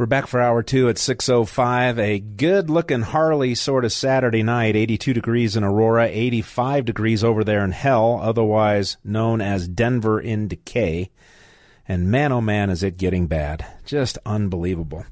[0.00, 1.98] We're back for hour two at 6.05.
[1.98, 4.74] A good looking Harley sort of Saturday night.
[4.74, 10.48] 82 degrees in Aurora, 85 degrees over there in Hell, otherwise known as Denver in
[10.48, 11.10] decay.
[11.86, 13.66] And man, oh man, is it getting bad.
[13.84, 15.04] Just unbelievable.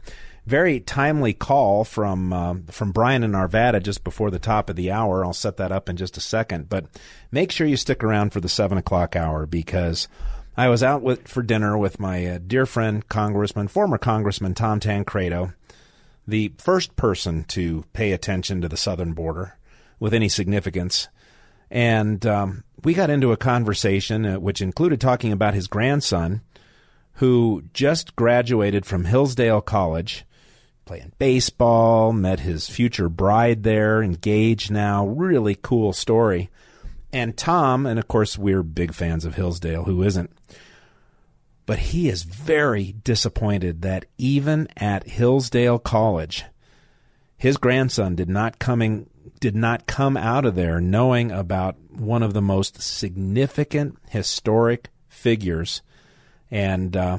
[0.46, 4.90] Very timely call from uh, from Brian in Arvada just before the top of the
[4.90, 5.22] hour.
[5.22, 6.70] I'll set that up in just a second.
[6.70, 6.86] But
[7.30, 10.08] make sure you stick around for the 7 o'clock hour because
[10.58, 14.80] I was out with, for dinner with my uh, dear friend, Congressman, former Congressman Tom
[14.80, 15.52] Tancredo,
[16.26, 19.56] the first person to pay attention to the southern border
[20.00, 21.06] with any significance.
[21.70, 26.40] And um, we got into a conversation uh, which included talking about his grandson,
[27.14, 30.24] who just graduated from Hillsdale College,
[30.84, 35.06] playing baseball, met his future bride there, engaged now.
[35.06, 36.50] Really cool story.
[37.12, 40.30] And Tom, and of course, we're big fans of Hillsdale, who isn't?
[41.64, 46.44] But he is very disappointed that even at Hillsdale College,
[47.36, 49.08] his grandson did not coming
[49.40, 55.82] did not come out of there knowing about one of the most significant historic figures.
[56.50, 57.18] And uh,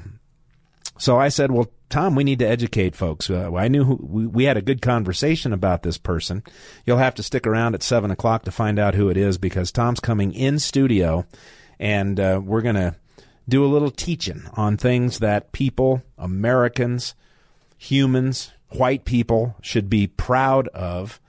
[0.97, 3.29] so I said, "Well, Tom, we need to educate folks.
[3.29, 6.43] Uh, I knew who, we, we had a good conversation about this person.
[6.85, 9.71] You'll have to stick around at seven o'clock to find out who it is because
[9.71, 11.25] Tom's coming in studio,
[11.79, 12.95] and uh, we're gonna
[13.47, 17.15] do a little teaching on things that people, Americans,
[17.77, 21.19] humans, white people should be proud of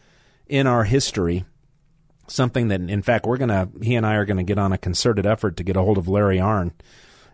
[0.46, 1.46] in our history.
[2.28, 5.24] Something that, in fact, we're gonna he and I are gonna get on a concerted
[5.24, 6.72] effort to get a hold of Larry Arnn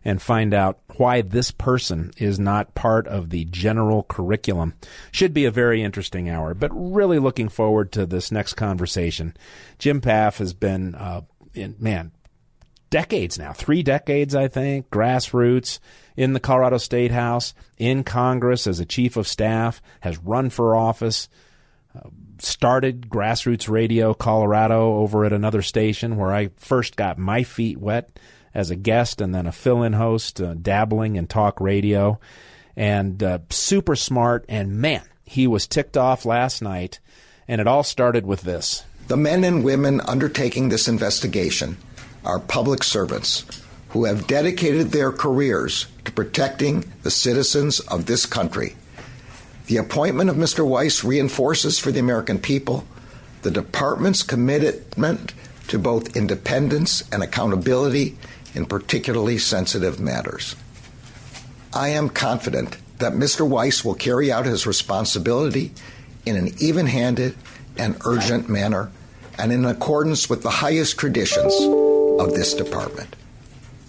[0.06, 4.72] and find out why this person is not part of the general curriculum.
[5.10, 9.36] Should be a very interesting hour, but really looking forward to this next conversation.
[9.80, 11.22] Jim Pfaff has been, uh,
[11.54, 12.12] in, man,
[12.88, 15.80] decades now, three decades, I think, grassroots
[16.16, 20.76] in the Colorado State House, in Congress as a chief of staff, has run for
[20.76, 21.28] office,
[21.96, 27.78] uh, started grassroots radio Colorado over at another station where I first got my feet
[27.78, 28.16] wet
[28.56, 32.18] as a guest and then a fill in host, uh, dabbling in talk radio,
[32.74, 34.46] and uh, super smart.
[34.48, 36.98] And man, he was ticked off last night,
[37.46, 38.82] and it all started with this.
[39.08, 41.76] The men and women undertaking this investigation
[42.24, 43.44] are public servants
[43.90, 48.74] who have dedicated their careers to protecting the citizens of this country.
[49.66, 50.66] The appointment of Mr.
[50.66, 52.86] Weiss reinforces for the American people
[53.42, 55.34] the department's commitment
[55.68, 58.16] to both independence and accountability
[58.56, 60.56] in particularly sensitive matters.
[61.74, 63.46] I am confident that Mr.
[63.46, 65.72] Weiss will carry out his responsibility
[66.24, 67.36] in an even handed
[67.76, 68.90] and urgent manner
[69.38, 71.54] and in accordance with the highest traditions
[72.18, 73.14] of this department.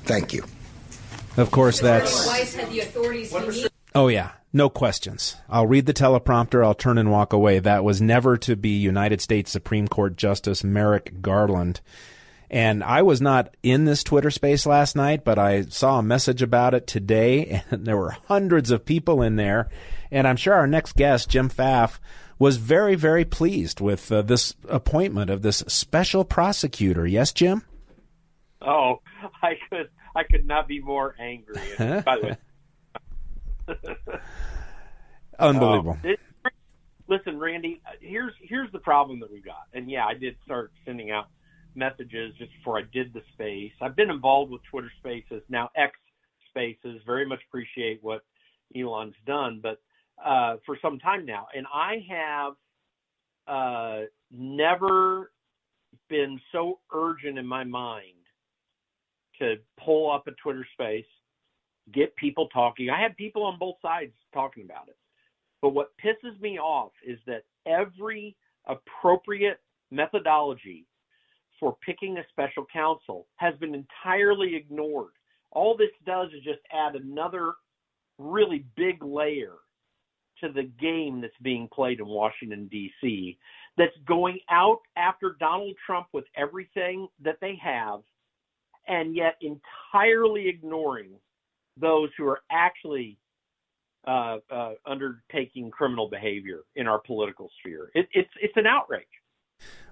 [0.03, 0.43] Thank you.
[1.37, 2.27] Of course, that's.
[3.95, 4.31] Oh, yeah.
[4.51, 5.35] No questions.
[5.49, 7.59] I'll read the teleprompter, I'll turn and walk away.
[7.59, 11.79] That was never to be United States Supreme Court Justice Merrick Garland.
[12.49, 16.41] And I was not in this Twitter space last night, but I saw a message
[16.41, 19.69] about it today, and there were hundreds of people in there.
[20.11, 21.99] And I'm sure our next guest, Jim Pfaff,
[22.39, 27.05] was very, very pleased with uh, this appointment of this special prosecutor.
[27.05, 27.63] Yes, Jim?
[28.61, 29.01] Oh,
[29.41, 31.61] I could I could not be more angry.
[31.77, 33.97] And by the way,
[35.39, 35.97] unbelievable.
[36.03, 36.19] Um, it,
[37.07, 39.67] listen, Randy, here's here's the problem that we got.
[39.73, 41.27] And yeah, I did start sending out
[41.77, 43.71] messages just before I did the space.
[43.81, 45.93] I've been involved with Twitter Spaces now X
[46.49, 47.01] Spaces.
[47.05, 48.23] Very much appreciate what
[48.75, 49.79] Elon's done, but
[50.23, 52.53] uh, for some time now, and I have
[53.47, 55.31] uh, never
[56.09, 58.13] been so urgent in my mind
[59.39, 61.05] to pull up a Twitter space,
[61.93, 62.89] get people talking.
[62.89, 64.97] I had people on both sides talking about it.
[65.61, 68.35] But what pisses me off is that every
[68.65, 69.59] appropriate
[69.91, 70.85] methodology
[71.59, 75.11] for picking a special counsel has been entirely ignored.
[75.51, 77.53] All this does is just add another
[78.17, 79.53] really big layer
[80.41, 83.37] to the game that's being played in Washington, D.C.,
[83.77, 88.01] that's going out after Donald Trump with everything that they have
[88.87, 91.11] and yet entirely ignoring
[91.79, 93.17] those who are actually
[94.07, 97.91] uh, uh, undertaking criminal behavior in our political sphere.
[97.93, 99.05] It, it's it's an outrage.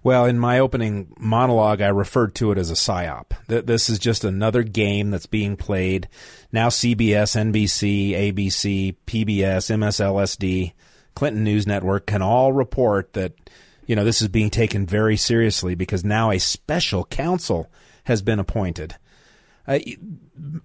[0.05, 3.31] Well, in my opening monologue, I referred to it as a psyop.
[3.47, 6.07] This is just another game that's being played.
[6.51, 10.73] Now CBS, NBC, ABC, PBS, MSLSD,
[11.15, 13.33] Clinton News Network can all report that,
[13.87, 17.71] you know, this is being taken very seriously because now a special counsel
[18.03, 18.97] has been appointed.
[19.67, 19.79] Uh,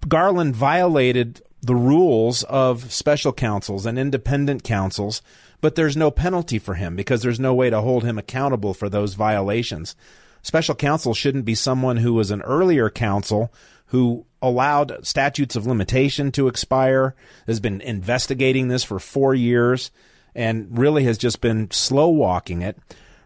[0.07, 5.21] Garland violated the rules of special counsels and independent counsels
[5.61, 8.89] but there's no penalty for him because there's no way to hold him accountable for
[8.89, 9.95] those violations.
[10.41, 13.53] Special counsel shouldn't be someone who was an earlier counsel
[13.87, 17.13] who allowed statutes of limitation to expire,
[17.45, 19.91] has been investigating this for four years,
[20.33, 22.77] and really has just been slow walking it.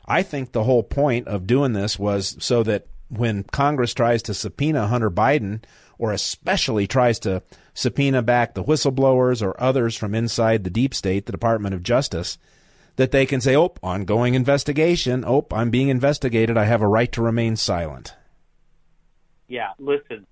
[0.05, 4.33] I think the whole point of doing this was so that when Congress tries to
[4.33, 5.63] subpoena Hunter Biden,
[5.97, 7.43] or especially tries to
[7.73, 12.37] subpoena back the whistleblowers or others from inside the deep state, the Department of Justice,
[12.95, 15.23] that they can say, oh, ongoing investigation.
[15.25, 16.57] Oh, I'm being investigated.
[16.57, 18.13] I have a right to remain silent.
[19.47, 20.25] Yeah, listen,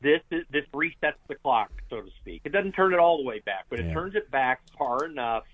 [0.00, 2.42] this is, this resets the clock, so to speak.
[2.44, 5.44] It doesn't turn it all the way back, but it turns it back far enough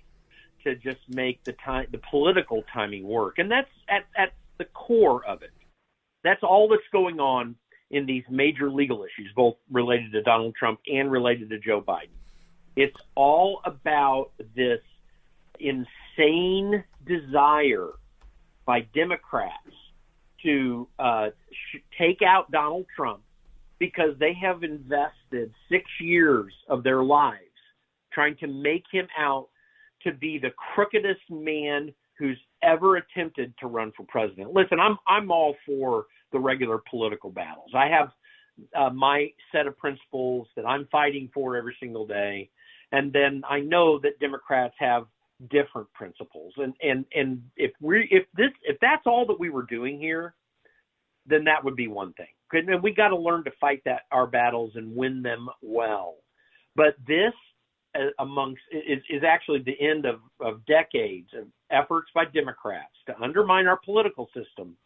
[0.65, 5.25] to just make the time, the political timing work, and that's at at the core
[5.27, 5.51] of it.
[6.23, 7.57] That's all that's going on
[7.93, 12.09] in these major legal issues, both related to Donald Trump and related to Joe Biden.
[12.75, 14.81] It's all about this
[15.61, 17.91] insane desire
[18.65, 19.53] by Democrats
[20.43, 23.21] to uh, sh- take out Donald Trump
[23.79, 27.39] because they have invested six years of their lives
[28.13, 29.49] trying to make him out
[30.03, 34.53] to be the crookedest man who's ever attempted to run for president.
[34.53, 37.71] Listen, I'm I'm all for the regular political battles.
[37.75, 38.11] I have
[38.77, 42.51] uh, my set of principles that I'm fighting for every single day,
[42.93, 45.07] and then I know that Democrats have
[45.51, 46.53] different principles.
[46.57, 50.35] And and and if we if this if that's all that we were doing here,
[51.27, 52.27] then that would be one thing.
[52.53, 56.17] And we got to learn to fight that our battles and win them well.
[56.77, 57.33] But this
[57.95, 63.19] uh, amongst is, is actually the end of, of decades of efforts by Democrats to
[63.21, 64.77] undermine our political system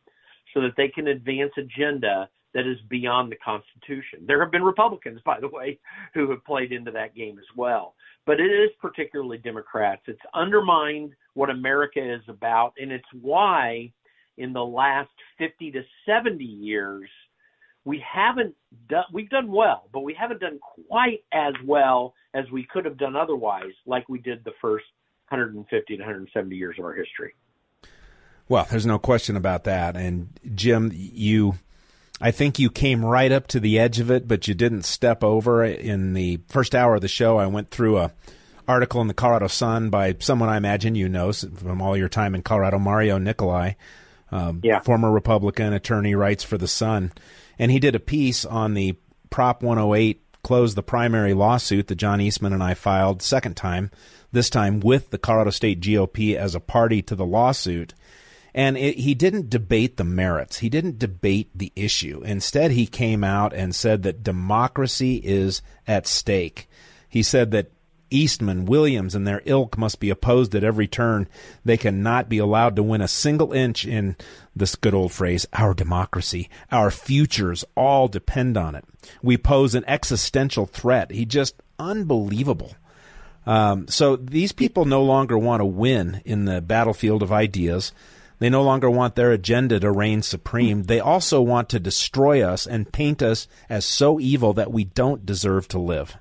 [0.54, 4.20] so that they can advance agenda that is beyond the Constitution.
[4.26, 5.78] There have been Republicans, by the way,
[6.14, 7.94] who have played into that game as well.
[8.24, 10.02] But it is particularly Democrats.
[10.06, 13.92] It's undermined what America is about, and it's why
[14.38, 17.08] in the last 50 to 70 years,
[17.84, 18.54] we haven't
[18.88, 20.58] done, we've done well, but we haven't done
[20.88, 24.86] quite as well as we could have done otherwise, like we did the first
[25.28, 27.34] 150 to 170 years of our history.
[28.48, 29.96] Well, there's no question about that.
[29.96, 31.56] And Jim, you,
[32.20, 35.24] I think you came right up to the edge of it, but you didn't step
[35.24, 35.64] over.
[35.64, 38.12] In the first hour of the show, I went through a
[38.68, 42.34] article in the Colorado Sun by someone I imagine you know from all your time
[42.34, 43.74] in Colorado, Mario Nicolai,
[44.32, 44.80] um, yeah.
[44.80, 47.12] former Republican attorney, writes for the Sun,
[47.58, 48.96] and he did a piece on the
[49.30, 53.90] Prop 108 close the primary lawsuit that John Eastman and I filed second time,
[54.30, 57.94] this time with the Colorado State GOP as a party to the lawsuit.
[58.56, 60.58] And it, he didn't debate the merits.
[60.58, 62.22] He didn't debate the issue.
[62.24, 66.66] Instead, he came out and said that democracy is at stake.
[67.06, 67.70] He said that
[68.08, 71.28] Eastman, Williams, and their ilk must be opposed at every turn.
[71.66, 74.16] They cannot be allowed to win a single inch in
[74.54, 76.48] this good old phrase, our democracy.
[76.72, 78.84] Our futures all depend on it.
[79.22, 81.10] We pose an existential threat.
[81.10, 82.74] He just unbelievable.
[83.44, 87.92] Um, so these people no longer want to win in the battlefield of ideas.
[88.38, 90.84] They no longer want their agenda to reign supreme.
[90.84, 95.24] They also want to destroy us and paint us as so evil that we don't
[95.24, 96.16] deserve to live.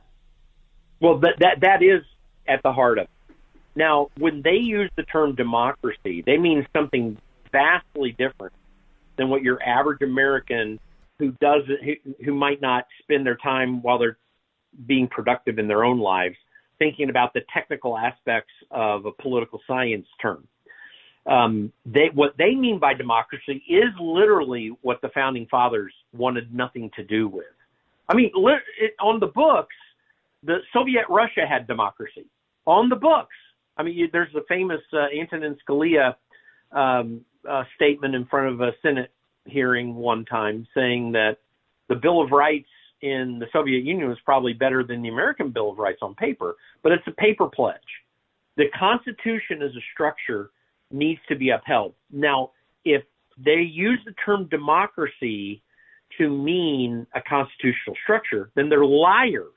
[1.01, 2.03] Well, that that, that is
[2.47, 3.09] at the heart of it.
[3.75, 7.17] Now, when they use the term democracy, they mean something
[7.51, 8.53] vastly different
[9.17, 10.79] than what your average American
[11.19, 11.93] who doesn't who,
[12.23, 14.17] who might not spend their time while they're
[14.85, 16.35] being productive in their own lives
[16.77, 20.45] thinking about the technical aspects of a political science term
[21.25, 26.91] um, they what they mean by democracy is literally what the founding fathers wanted nothing
[26.95, 27.45] to do with.
[28.07, 29.75] I mean, li- it, on the books,
[30.43, 32.25] the Soviet Russia had democracy
[32.65, 33.35] on the books.
[33.77, 36.15] I mean, you, there's the famous uh, Antonin Scalia
[36.71, 39.11] um, uh, statement in front of a Senate
[39.45, 41.37] hearing one time saying that
[41.89, 42.69] the Bill of Rights
[43.01, 46.55] in the Soviet Union was probably better than the American Bill of Rights on paper,
[46.83, 47.79] but it's a paper pledge.
[48.57, 50.51] The Constitution is a structure
[50.95, 51.93] needs to be upheld.
[52.11, 52.51] Now,
[52.83, 53.03] if
[53.37, 55.61] they use the term democracy
[56.17, 59.51] to mean a constitutional structure, then they're liars.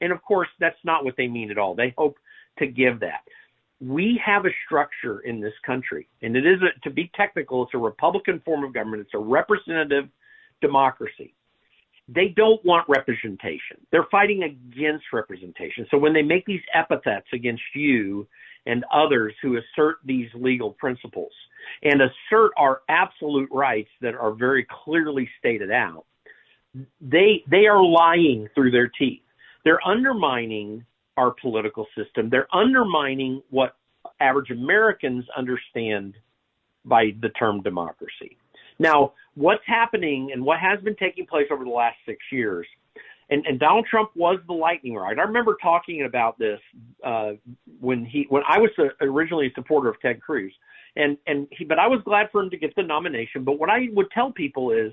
[0.00, 1.74] And of course, that's not what they mean at all.
[1.74, 2.16] They hope
[2.58, 3.20] to give that.
[3.80, 7.74] We have a structure in this country, and it is, a, to be technical, it's
[7.74, 9.02] a Republican form of government.
[9.02, 10.08] It's a representative
[10.60, 11.34] democracy.
[12.08, 13.76] They don't want representation.
[13.90, 15.86] They're fighting against representation.
[15.90, 18.26] So when they make these epithets against you
[18.66, 21.32] and others who assert these legal principles
[21.82, 26.04] and assert our absolute rights that are very clearly stated out,
[27.00, 29.22] they they are lying through their teeth.
[29.64, 30.84] They're undermining
[31.16, 32.30] our political system.
[32.30, 33.76] They're undermining what
[34.20, 36.14] average Americans understand
[36.84, 38.38] by the term democracy.
[38.78, 42.66] Now, what's happening and what has been taking place over the last six years,
[43.30, 45.18] and, and Donald Trump was the lightning rod.
[45.18, 46.58] I remember talking about this
[47.04, 47.32] uh,
[47.80, 50.52] when he when I was a, originally a supporter of Ted Cruz,
[50.96, 53.44] and and he, but I was glad for him to get the nomination.
[53.44, 54.92] But what I would tell people is,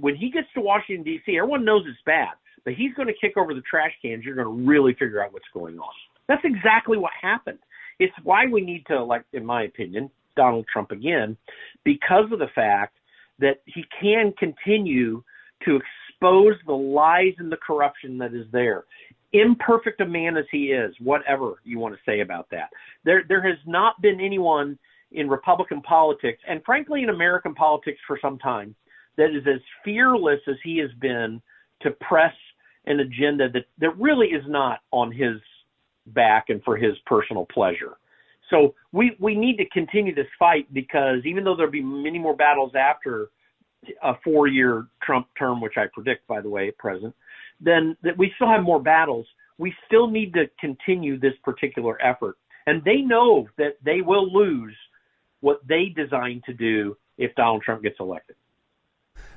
[0.00, 3.36] when he gets to Washington D.C., everyone knows it's bad, but he's going to kick
[3.36, 4.24] over the trash cans.
[4.24, 5.92] You're going to really figure out what's going on.
[6.28, 7.58] That's exactly what happened.
[8.00, 11.36] It's why we need to elect, in my opinion, Donald Trump again,
[11.84, 12.96] because of the fact
[13.38, 15.22] that he can continue
[15.64, 15.76] to
[16.16, 18.84] expose the lies and the corruption that is there.
[19.32, 22.70] Imperfect a man as he is, whatever you want to say about that.
[23.04, 24.78] There there has not been anyone
[25.12, 28.74] in Republican politics and frankly in American politics for some time
[29.16, 31.40] that is as fearless as he has been
[31.80, 32.34] to press
[32.86, 35.36] an agenda that, that really is not on his
[36.08, 37.96] back and for his personal pleasure.
[38.50, 42.36] So we we need to continue this fight because even though there'll be many more
[42.36, 43.30] battles after
[44.02, 47.14] a four-year Trump term, which I predict, by the way, at present,
[47.60, 49.26] then that we still have more battles.
[49.58, 54.76] We still need to continue this particular effort, and they know that they will lose
[55.40, 58.36] what they designed to do if Donald Trump gets elected.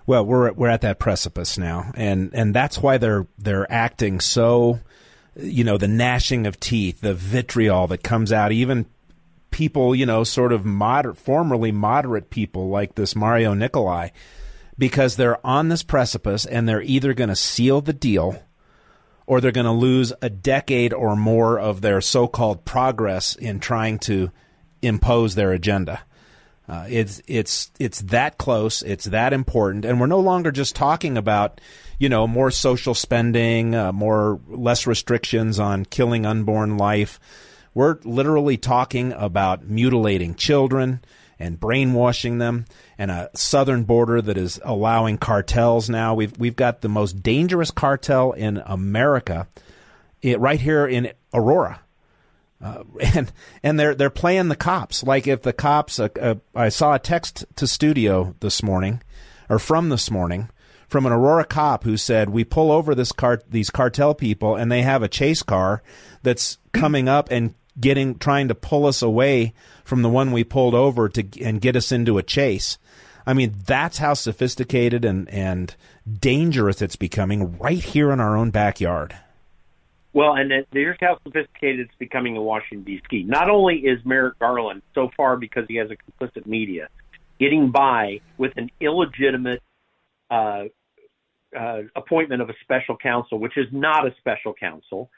[0.06, 4.80] Well, we're we're at that precipice now, and and that's why they're they're acting so,
[5.36, 8.88] you know, the gnashing of teeth, the vitriol that comes out, even
[9.52, 14.10] people, you know, sort of moderate, formerly moderate people like this Mario Nicolai,
[14.78, 18.42] because they're on this precipice and they're either going to seal the deal
[19.26, 23.60] or they're going to lose a decade or more of their so called progress in
[23.60, 24.32] trying to
[24.82, 26.02] impose their agenda.
[26.68, 28.84] Uh, it's it's it's that close.
[28.84, 31.60] It's that important, and we're no longer just talking about
[31.98, 37.20] you know more social spending, uh, more less restrictions on killing unborn life.
[37.74, 41.02] We're literally talking about mutilating children
[41.40, 42.66] and brainwashing them,
[42.98, 46.14] and a southern border that is allowing cartels now.
[46.14, 49.48] We've we've got the most dangerous cartel in America,
[50.22, 51.80] it, right here in Aurora.
[52.62, 52.84] Uh,
[53.16, 53.32] and
[53.64, 55.04] and they're they're playing the cops.
[55.04, 59.02] Like if the cops, uh, uh, I saw a text to studio this morning,
[59.50, 60.50] or from this morning,
[60.90, 64.72] from an Aurora cop who said we pull over this car these cartel people and
[64.72, 65.82] they have a chase car
[66.24, 70.76] that's coming up and getting trying to pull us away from the one we pulled
[70.76, 72.78] over to and get us into a chase.
[73.26, 75.76] I mean, that's how sophisticated and and
[76.20, 79.16] dangerous it's becoming right here in our own backyard.
[80.12, 83.24] Well, and here's how sophisticated it's becoming in Washington D.C.
[83.24, 86.90] Not only is Merrick Garland so far because he has a complicit media
[87.40, 89.62] getting by with an illegitimate
[90.32, 90.64] uh,
[91.58, 95.10] uh, appointment of a special counsel, which is not a special counsel.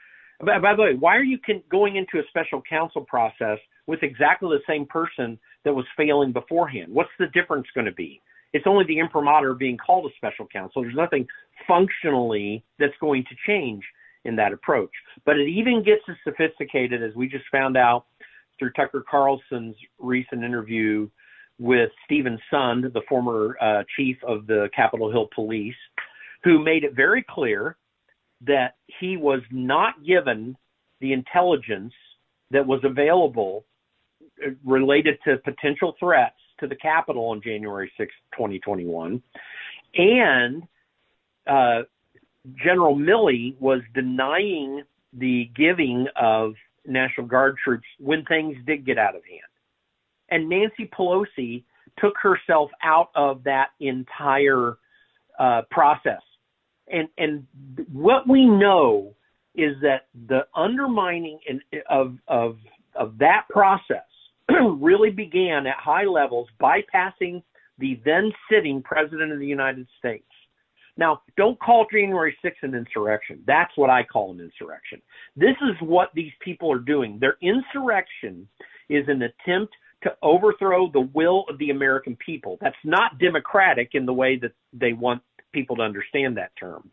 [0.44, 4.02] By, by the way, why are you con- going into a special counsel process with
[4.02, 6.92] exactly the same person that was failing beforehand?
[6.92, 8.20] What's the difference going to be?
[8.52, 10.82] It's only the imprimatur being called a special counsel.
[10.82, 11.26] There's nothing
[11.66, 13.82] functionally that's going to change
[14.24, 14.90] in that approach.
[15.24, 18.04] But it even gets as sophisticated as we just found out
[18.58, 21.08] through Tucker Carlson's recent interview
[21.58, 25.74] with Steven Sund, the former uh, chief of the Capitol Hill Police,
[26.44, 27.76] who made it very clear
[28.46, 30.56] that he was not given
[31.00, 31.92] the intelligence
[32.50, 33.64] that was available
[34.44, 39.22] uh, related to potential threats to the Capitol on January 6, 2021.
[39.94, 40.62] And
[41.46, 41.82] uh,
[42.62, 44.82] General Milley was denying
[45.12, 46.54] the giving of
[46.86, 49.40] National Guard troops when things did get out of hand.
[50.30, 51.64] And Nancy Pelosi
[51.98, 54.76] took herself out of that entire
[55.38, 56.22] uh, process.
[56.92, 57.46] And and
[57.90, 59.14] what we know
[59.54, 62.58] is that the undermining in, of of
[62.94, 64.04] of that process
[64.50, 67.42] really began at high levels, bypassing
[67.78, 70.24] the then sitting president of the United States.
[70.96, 73.42] Now, don't call January 6th an insurrection.
[73.46, 75.00] That's what I call an insurrection.
[75.36, 77.18] This is what these people are doing.
[77.18, 78.46] Their insurrection
[78.90, 79.72] is an attempt
[80.02, 82.58] to overthrow the will of the American people.
[82.60, 85.22] That's not democratic in the way that they want
[85.52, 86.90] people to understand that term.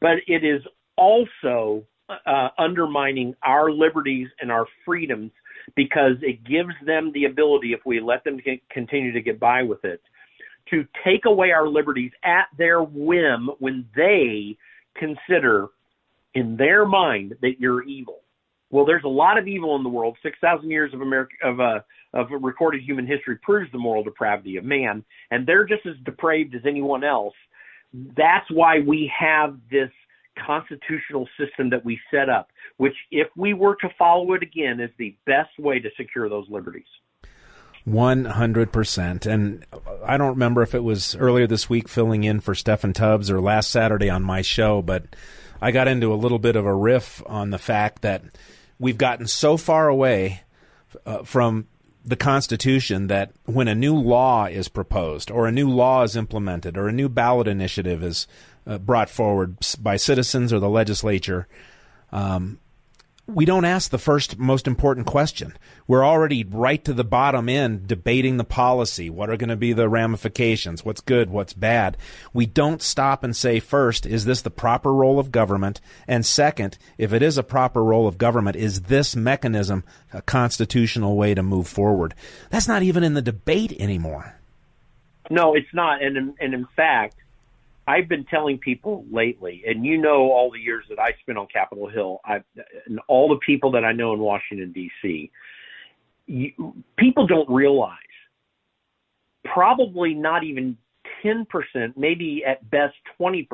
[0.00, 0.62] But it is
[0.96, 5.30] also uh, undermining our liberties and our freedoms
[5.74, 9.62] because it gives them the ability, if we let them get, continue to get by
[9.62, 10.00] with it,
[10.70, 14.56] to take away our liberties at their whim when they
[14.96, 15.68] consider
[16.34, 18.20] in their mind that you're evil.
[18.70, 20.16] Well, there's a lot of evil in the world.
[20.22, 21.80] Six thousand years of America of uh,
[22.14, 26.54] of recorded human history proves the moral depravity of man, and they're just as depraved
[26.54, 27.34] as anyone else.
[27.92, 29.90] That's why we have this
[30.44, 34.90] constitutional system that we set up, which, if we were to follow it again, is
[34.98, 36.84] the best way to secure those liberties.
[37.88, 39.26] 100%.
[39.26, 39.64] And
[40.04, 43.40] I don't remember if it was earlier this week filling in for Steffan Tubbs or
[43.40, 45.04] last Saturday on my show, but
[45.60, 48.24] I got into a little bit of a riff on the fact that
[48.78, 50.42] we've gotten so far away
[51.04, 51.68] uh, from
[52.06, 56.78] the Constitution that when a new law is proposed or a new law is implemented
[56.78, 58.28] or a new ballot initiative is
[58.64, 61.48] uh, brought forward by citizens or the legislature,
[62.12, 62.60] um,
[63.26, 65.52] we don't ask the first most important question.
[65.88, 69.10] We're already right to the bottom end debating the policy.
[69.10, 70.84] What are going to be the ramifications?
[70.84, 71.30] What's good?
[71.30, 71.96] What's bad?
[72.32, 75.80] We don't stop and say first, is this the proper role of government?
[76.06, 81.16] And second, if it is a proper role of government, is this mechanism a constitutional
[81.16, 82.14] way to move forward?
[82.50, 84.36] That's not even in the debate anymore.
[85.30, 86.00] No, it's not.
[86.00, 87.16] And in, and in fact,
[87.86, 91.46] I've been telling people lately, and you know all the years that I spent on
[91.52, 92.42] Capitol Hill, I,
[92.86, 95.30] and all the people that I know in Washington D.C.
[96.26, 97.98] You, people don't realize,
[99.44, 100.76] probably not even
[101.24, 101.44] 10%,
[101.96, 103.46] maybe at best 20%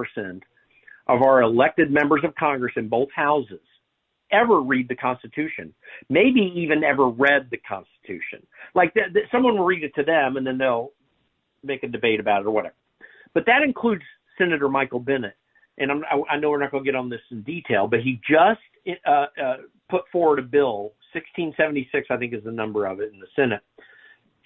[1.09, 3.61] of our elected members of Congress in both houses
[4.31, 5.75] ever read the Constitution,
[6.09, 8.47] maybe even ever read the Constitution.
[8.75, 8.95] Like
[9.31, 10.93] someone will read it to them and then they'll
[11.62, 12.75] make a debate about it or whatever.
[13.35, 14.03] But that includes
[14.39, 15.37] Senator Michael Bennet,
[15.79, 18.01] and I'm, I, I know we're not going to get on this in detail, but
[18.01, 18.61] he just
[19.07, 19.57] uh, uh,
[19.91, 23.61] put forward a bill, 1676, I think is the number of it in the Senate,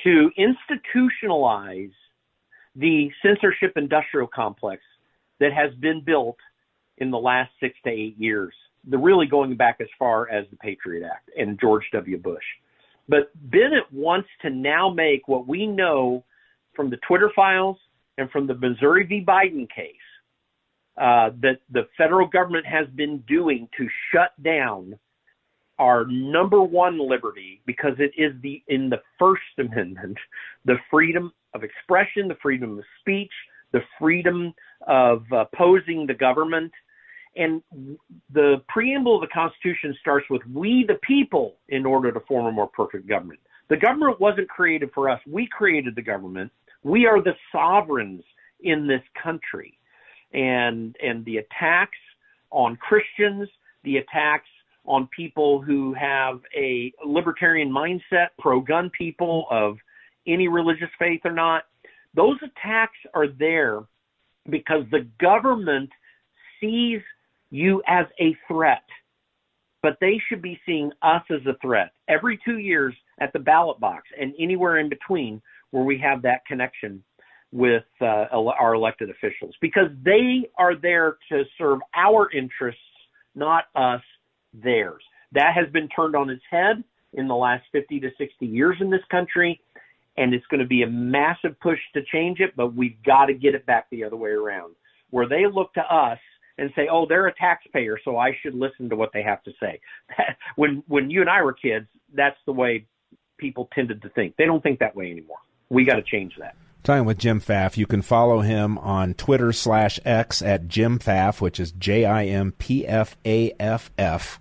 [0.05, 1.93] to institutionalize
[2.75, 4.83] the censorship industrial complex
[5.41, 6.37] that has been built
[6.99, 8.55] in the last six to eight years.
[8.89, 12.19] The really going back as far as the Patriot Act and George W.
[12.19, 12.45] Bush.
[13.09, 16.25] But Bennet wants to now make what we know
[16.75, 17.79] from the Twitter files
[18.19, 19.25] and from the Missouri v.
[19.27, 19.95] Biden case
[21.01, 24.99] uh, that the federal government has been doing to shut down
[25.79, 30.17] our number one liberty because it is the in the First Amendment,
[30.65, 33.33] the freedom of expression, the freedom of speech,
[33.73, 34.55] the freedom
[34.87, 36.73] of opposing the government.
[37.37, 37.61] And
[38.33, 42.53] the preamble of the Constitution starts with "We the people" in order to form a
[42.53, 43.41] more perfect government.
[43.69, 46.51] The government wasn't created for us; we created the government,
[46.87, 48.23] we are the sovereigns
[48.61, 49.77] in this country.
[50.33, 51.99] And and the attacks
[52.51, 53.49] on Christians,
[53.85, 54.49] the attacks
[54.85, 59.79] on people who have a libertarian mindset, pro gun people of
[60.27, 61.65] any religious faith or not,
[62.15, 63.81] those attacks are there
[64.49, 65.91] because the government
[66.61, 67.01] sees
[67.51, 68.85] you as a threat.
[69.83, 71.93] But they should be seeing us as a threat.
[72.09, 75.41] Every two years at the ballot box and anywhere in between,
[75.77, 77.05] where we have that connection
[77.53, 82.81] with uh, our elected officials because they are there to serve our interests,
[83.35, 84.01] not us
[84.55, 85.03] theirs.
[85.33, 88.89] That has been turned on its head in the last 50 to 60 years in
[88.89, 89.61] this country,
[90.17, 93.35] and it's going to be a massive push to change it, but we've got to
[93.35, 94.75] get it back the other way around,
[95.11, 96.19] where they look to us
[96.57, 99.53] and say, "Oh, they're a taxpayer, so I should listen to what they have to
[99.61, 99.79] say."
[100.57, 102.87] when when you and I were kids, that's the way
[103.37, 104.37] people tended to think.
[104.37, 105.37] They don't think that way anymore.
[105.69, 106.55] We got to change that.
[106.83, 107.77] Talking with Jim Pfaff.
[107.77, 112.27] You can follow him on Twitter slash X at Jim Pfaff, which is J I
[112.27, 114.39] M P F A F F.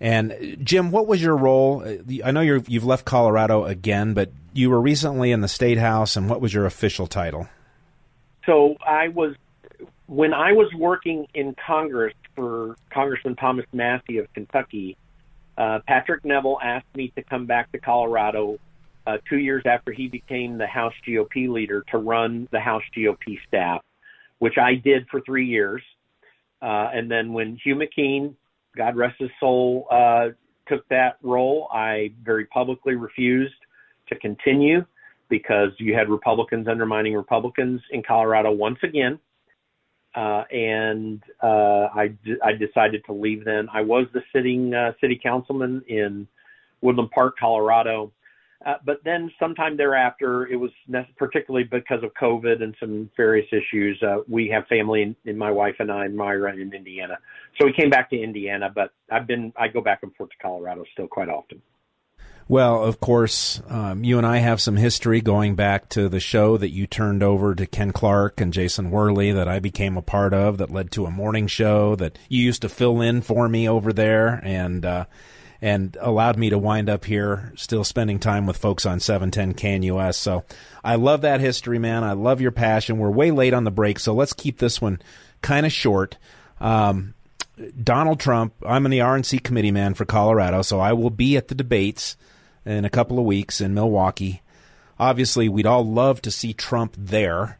[0.00, 1.82] And Jim, what was your role?
[2.22, 6.16] I know you have left Colorado again, but you were recently in the state house,
[6.16, 7.48] and what was your official title?
[8.44, 9.34] So I was
[10.06, 14.96] when I was working in Congress for Congressman Thomas Massie of Kentucky.
[15.56, 18.58] Uh, Patrick Neville asked me to come back to Colorado
[19.08, 23.38] uh, two years after he became the House GOP leader to run the House GOP
[23.46, 23.80] staff,
[24.38, 25.82] which I did for three years.
[26.60, 28.34] Uh, and then when Hugh McKean,
[28.76, 30.28] God rest his soul, uh,
[30.66, 33.54] took that role, I very publicly refused
[34.08, 34.84] to continue
[35.30, 39.18] because you had Republicans undermining Republicans in Colorado once again.
[40.14, 43.68] Uh, and uh, I, d- I decided to leave then.
[43.72, 46.26] I was the sitting uh, city councilman in
[46.82, 48.12] Woodland Park, Colorado
[48.66, 50.70] Uh, but then sometime thereafter, it was
[51.16, 54.02] particularly because of COVID and some various issues.
[54.02, 57.18] Uh, we have family, in, in my wife and I, and Myra, in Indiana.
[57.58, 60.36] So we came back to Indiana, but I've been, I go back and forth to
[60.42, 61.62] Colorado still quite often.
[62.48, 66.56] Well, of course, um, you and I have some history going back to the show
[66.56, 70.32] that you turned over to Ken Clark and Jason Worley that I became a part
[70.32, 73.68] of that led to a morning show that you used to fill in for me
[73.68, 75.04] over there and, uh,
[75.60, 80.14] and allowed me to wind up here still spending time with folks on 710 KNUS.
[80.14, 80.44] So
[80.84, 82.04] I love that history, man.
[82.04, 82.98] I love your passion.
[82.98, 85.00] We're way late on the break, so let's keep this one
[85.42, 86.16] kind of short.
[86.60, 87.14] Um,
[87.82, 91.48] Donald Trump, I'm in the RNC committee man for Colorado, so I will be at
[91.48, 92.16] the debates
[92.64, 94.42] in a couple of weeks in Milwaukee.
[94.98, 97.58] Obviously, we'd all love to see Trump there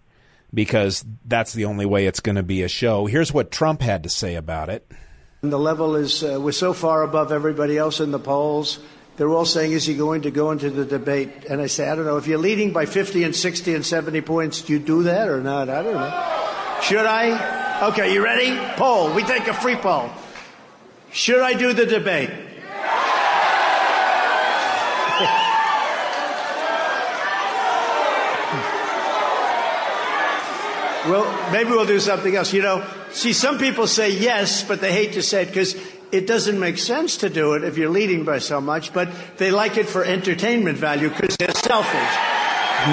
[0.53, 3.07] because that's the only way it's going to be a show.
[3.07, 4.91] Here's what Trump had to say about it.
[5.41, 8.81] The level is, uh, we're so far above everybody else in the polls.
[9.17, 11.45] They're all saying, is he going to go into the debate?
[11.49, 12.17] And I say, I don't know.
[12.17, 15.41] If you're leading by 50 and 60 and 70 points, do you do that or
[15.41, 15.69] not?
[15.69, 16.81] I don't know.
[16.83, 17.89] Should I?
[17.91, 18.57] Okay, you ready?
[18.77, 19.15] Poll.
[19.15, 20.11] We take a free poll.
[21.13, 22.31] Should I do the debate?
[31.09, 32.53] Well, maybe we'll do something else.
[32.53, 35.75] You know, see, some people say yes, but they hate to say it because
[36.13, 39.51] it doesn't make sense to do it if you're leading by so much, but they
[39.51, 42.39] like it for entertainment value because they're selfish.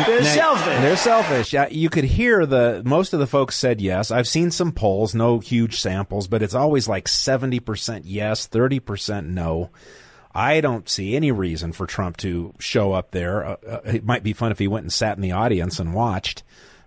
[0.07, 0.81] They're now, selfish.
[0.81, 1.53] They're selfish.
[1.53, 4.11] Yeah, you could hear the most of the folks said yes.
[4.11, 9.69] I've seen some polls, no huge samples, but it's always like 70% yes, 30% no.
[10.33, 13.45] I don't see any reason for Trump to show up there.
[13.45, 15.93] Uh, uh, it might be fun if he went and sat in the audience and
[15.93, 16.43] watched.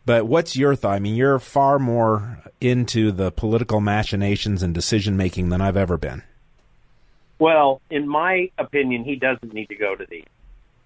[0.08, 0.94] But what's your thought?
[0.94, 5.98] I mean, you're far more into the political machinations and decision making than I've ever
[5.98, 6.22] been.
[7.38, 10.24] Well, in my opinion, he doesn't need to go to the.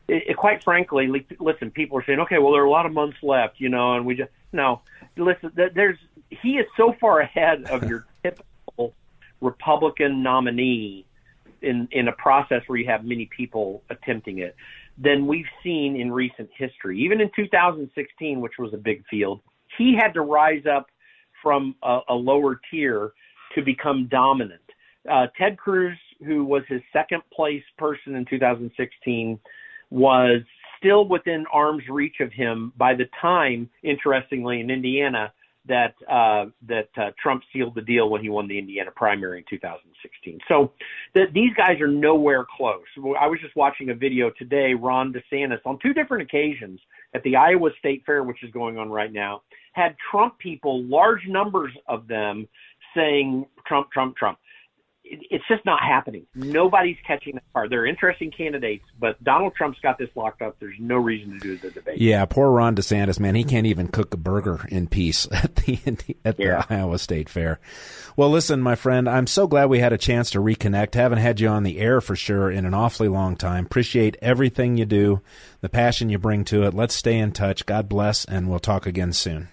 [0.09, 1.07] It, it, quite frankly,
[1.39, 3.95] listen, people are saying, okay, well, there are a lot of months left, you know,
[3.95, 4.81] and we just no.
[5.17, 8.93] Listen, there's he is so far ahead of your typical
[9.41, 11.05] Republican nominee
[11.61, 14.57] in in a process where you have many people attempting it
[15.03, 17.01] than we've seen in recent history.
[17.01, 19.41] Even in 2016, which was a big field,
[19.79, 20.87] he had to rise up
[21.43, 23.13] from a, a lower tier
[23.55, 24.61] to become dominant.
[25.11, 29.39] Uh, Ted Cruz, who was his second place person in 2016,
[29.91, 30.43] was
[30.79, 35.33] still within arm's reach of him by the time, interestingly, in Indiana,
[35.67, 39.45] that uh, that uh, Trump sealed the deal when he won the Indiana primary in
[39.49, 40.39] 2016.
[40.49, 40.73] So
[41.15, 42.83] the, these guys are nowhere close.
[43.21, 44.75] I was just watching a video today.
[44.75, 46.81] Ron DeSantis on two different occasions
[47.15, 51.27] at the Iowa State Fair, which is going on right now, had Trump people, large
[51.29, 52.49] numbers of them,
[52.95, 54.39] saying Trump, Trump, Trump
[55.13, 56.27] it's just not happening.
[56.35, 57.69] Nobody's catching that car.
[57.69, 60.57] They're interesting candidates, but Donald Trump's got this locked up.
[60.59, 62.01] There's no reason to do the debate.
[62.01, 63.35] Yeah, poor Ron DeSantis, man.
[63.35, 65.79] He can't even cook a burger in peace at the
[66.25, 66.65] at the yeah.
[66.69, 67.61] Iowa State Fair.
[68.17, 70.95] Well, listen, my friend, I'm so glad we had a chance to reconnect.
[70.95, 73.67] Haven't had you on the air for sure in an awfully long time.
[73.67, 75.21] Appreciate everything you do,
[75.61, 76.75] the passion you bring to it.
[76.75, 77.67] Let's stay in touch.
[77.67, 79.49] God bless, and we'll talk again soon.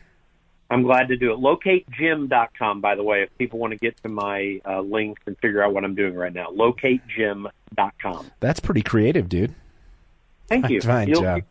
[0.70, 1.40] I'm glad to do it.
[1.40, 5.64] LocateJim.com, by the way, if people want to get to my uh, links and figure
[5.64, 6.48] out what I'm doing right now.
[6.52, 8.32] LocateJim.com.
[8.40, 9.56] That's pretty creative, dude.
[10.48, 10.82] Thank you.
[10.82, 11.42] Fine You'll, job.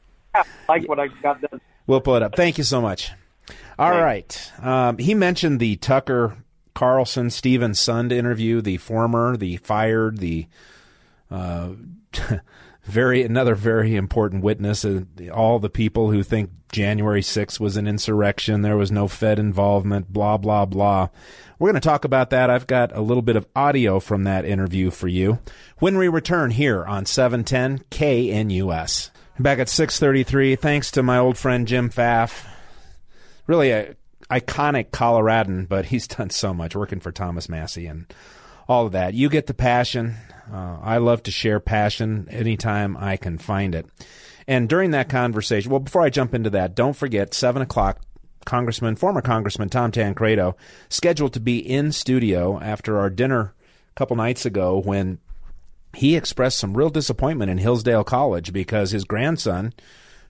[0.69, 1.61] like what I got done.
[1.87, 2.37] We'll pull it up.
[2.37, 3.11] Thank you so much.
[3.79, 4.53] All Thanks.
[4.61, 4.67] right.
[4.67, 6.37] Um, he mentioned the Tucker
[6.75, 10.47] Carlson Steven Sund interview, the former, the fired, the
[11.31, 11.71] uh,
[12.89, 14.85] very another very important witness.
[14.85, 19.39] Uh, all the people who think January 6th was an insurrection, there was no Fed
[19.39, 21.09] involvement, blah blah blah.
[21.59, 22.51] We're going to talk about that.
[22.51, 25.41] I've got a little bit of audio from that interview for you
[25.79, 29.11] when we return here on 710 KNUS.
[29.41, 30.57] Back at 633.
[30.57, 32.47] Thanks to my old friend Jim Pfaff.
[33.47, 33.97] Really a
[34.31, 38.13] iconic Coloradan, but he's done so much working for Thomas Massie and
[38.69, 39.15] all of that.
[39.15, 40.17] You get the passion.
[40.53, 43.87] Uh, I love to share passion anytime I can find it.
[44.47, 48.01] And during that conversation, well, before I jump into that, don't forget, 7 o'clock,
[48.47, 50.57] Congressman, former Congressman Tom Tancredo,
[50.89, 53.53] scheduled to be in studio after our dinner
[53.91, 55.19] a couple nights ago when
[55.95, 59.75] he expressed some real disappointment in Hillsdale College because his grandson,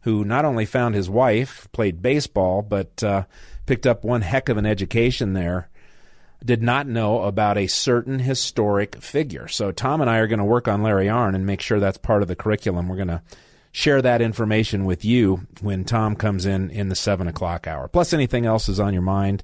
[0.02, 3.24] who not only found his wife, played baseball, but uh,
[3.66, 5.68] picked up one heck of an education there,
[6.44, 9.48] did not know about a certain historic figure.
[9.48, 11.98] So Tom and I are going to work on Larry Arnn and make sure that's
[11.98, 12.88] part of the curriculum.
[12.88, 13.22] We're going to
[13.72, 17.88] share that information with you when Tom comes in in the seven o'clock hour.
[17.88, 19.42] Plus, anything else is on your mind.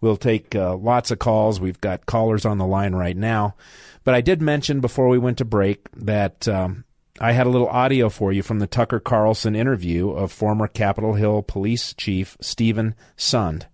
[0.00, 1.60] We'll take uh, lots of calls.
[1.60, 3.54] We've got callers on the line right now.
[4.02, 6.84] But I did mention before we went to break that um,
[7.20, 11.14] I had a little audio for you from the Tucker Carlson interview of former Capitol
[11.14, 13.64] Hill Police Chief Steven Sund.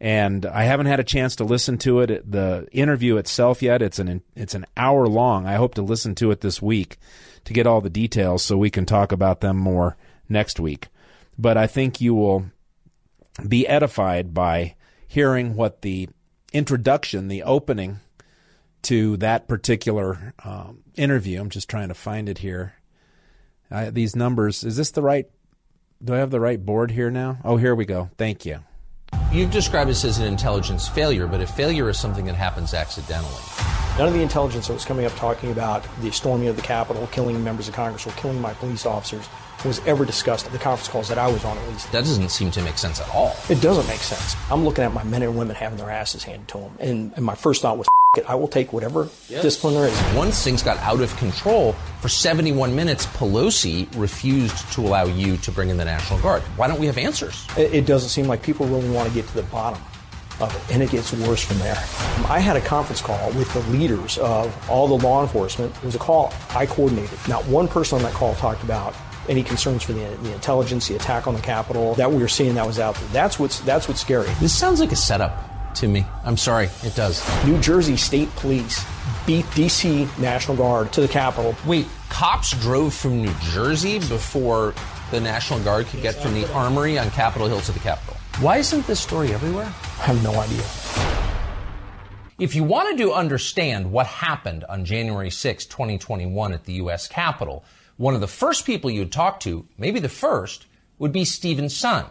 [0.00, 3.80] And I haven't had a chance to listen to it, the interview itself yet.
[3.80, 5.46] It's an it's an hour long.
[5.46, 6.98] I hope to listen to it this week
[7.44, 9.96] to get all the details so we can talk about them more
[10.28, 10.88] next week.
[11.38, 12.46] But I think you will
[13.46, 14.74] be edified by
[15.06, 16.08] hearing what the
[16.52, 18.00] introduction, the opening
[18.82, 21.40] to that particular um, interview.
[21.40, 22.74] I'm just trying to find it here.
[23.70, 25.26] I, these numbers, is this the right?
[26.02, 27.38] Do I have the right board here now?
[27.44, 28.10] Oh, here we go.
[28.16, 28.60] Thank you.
[29.32, 33.42] You've described this as an intelligence failure, but a failure is something that happens accidentally.
[33.98, 37.06] None of the intelligence that was coming up talking about the storming of the Capitol,
[37.12, 39.28] killing members of Congress, or killing my police officers
[39.64, 41.90] was ever discussed at the conference calls that I was on, at least.
[41.92, 43.34] That doesn't seem to make sense at all.
[43.50, 44.36] It doesn't make sense.
[44.50, 47.24] I'm looking at my men and women having their asses handed to them, and, and
[47.24, 47.88] my first thought was,
[48.28, 49.42] I will take whatever yes.
[49.42, 50.14] discipline there is.
[50.14, 55.52] Once things got out of control, for 71 minutes, Pelosi refused to allow you to
[55.52, 56.42] bring in the National Guard.
[56.56, 57.46] Why don't we have answers?
[57.56, 59.80] It, it doesn't seem like people really want to get to the bottom
[60.40, 61.76] of it, and it gets worse from there.
[62.28, 65.74] I had a conference call with the leaders of all the law enforcement.
[65.76, 67.18] It was a call I coordinated.
[67.28, 68.94] Not one person on that call talked about
[69.28, 72.54] any concerns for the, the intelligence, the attack on the Capitol that we were seeing
[72.54, 73.08] that was out there.
[73.08, 74.28] That's what's that's what's scary.
[74.40, 76.04] This sounds like a setup to me.
[76.24, 77.22] I'm sorry, it does.
[77.44, 78.84] New Jersey State Police
[79.26, 81.54] beat DC National Guard to the Capitol.
[81.66, 84.74] Wait, cops drove from New Jersey before
[85.10, 88.16] the National Guard could get from the Armory on Capitol Hill to the Capitol.
[88.40, 89.66] Why isn't this story everywhere?
[89.66, 90.64] I have no idea.
[92.38, 97.08] If you wanted to understand what happened on January 6, 2021 at the U.S.
[97.08, 97.64] Capitol,
[97.96, 100.66] one of the first people you'd talk to, maybe the first,
[100.98, 102.10] would be Steven Sund.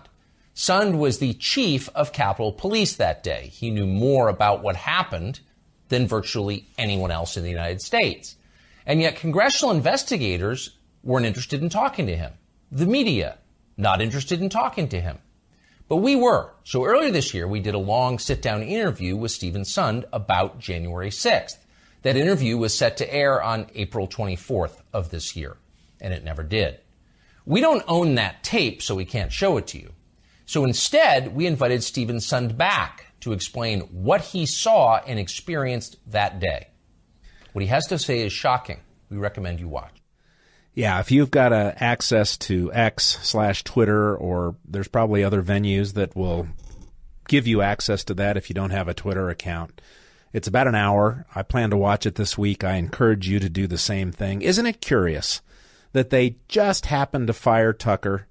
[0.55, 3.49] Sund was the chief of Capitol Police that day.
[3.53, 5.41] He knew more about what happened
[5.89, 8.35] than virtually anyone else in the United States.
[8.85, 12.33] And yet congressional investigators weren't interested in talking to him.
[12.71, 13.37] The media,
[13.77, 15.19] not interested in talking to him.
[15.87, 16.53] But we were.
[16.63, 20.59] So earlier this year, we did a long sit down interview with Steven Sund about
[20.59, 21.57] January 6th.
[22.01, 25.57] That interview was set to air on April 24th of this year
[25.99, 26.79] and it never did.
[27.45, 29.91] We don't own that tape, so we can't show it to you.
[30.45, 36.39] So instead, we invited Steven Sund back to explain what he saw and experienced that
[36.39, 36.67] day.
[37.53, 38.79] What he has to say is shocking.
[39.09, 40.01] We recommend you watch.
[40.73, 46.15] Yeah, if you've got access to X slash Twitter, or there's probably other venues that
[46.15, 46.47] will
[47.27, 49.81] give you access to that if you don't have a Twitter account.
[50.33, 51.25] It's about an hour.
[51.33, 52.63] I plan to watch it this week.
[52.65, 54.41] I encourage you to do the same thing.
[54.41, 55.41] Isn't it curious
[55.95, 58.27] that they just happened to fire Tucker.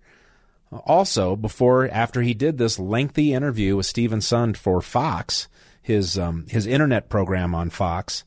[0.85, 5.49] Also, before after he did this lengthy interview with Steven Sund for Fox,
[5.81, 8.25] his um, his internet program on Fox,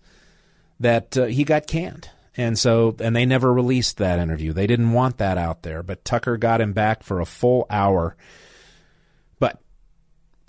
[0.79, 2.09] that uh, he got canned.
[2.37, 4.53] And so, and they never released that interview.
[4.53, 5.81] They didn't want that out there.
[5.81, 8.15] But Tucker got him back for a full hour.
[9.39, 9.59] But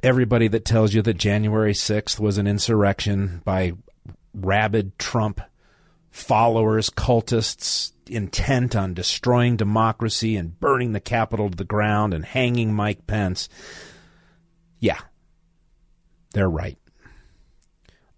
[0.02, 3.72] everybody that tells you that January 6th was an insurrection by
[4.34, 5.40] rabid Trump
[6.18, 12.74] followers, cultists, intent on destroying democracy and burning the Capitol to the ground and hanging
[12.74, 13.48] Mike Pence.
[14.80, 14.98] Yeah,
[16.32, 16.78] they're right.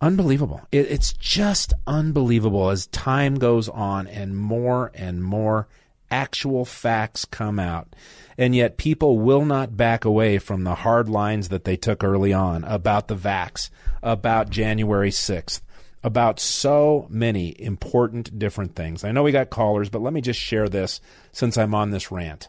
[0.01, 0.63] Unbelievable.
[0.73, 5.69] It, it's just unbelievable as time goes on and more and more
[6.11, 7.95] actual facts come out.
[8.39, 12.33] And yet people will not back away from the hard lines that they took early
[12.33, 13.69] on about the vax,
[14.03, 15.61] about January 6th,
[16.03, 19.05] about so many important different things.
[19.05, 21.01] I know we got callers, but let me just share this
[21.33, 22.49] since I'm on this rant.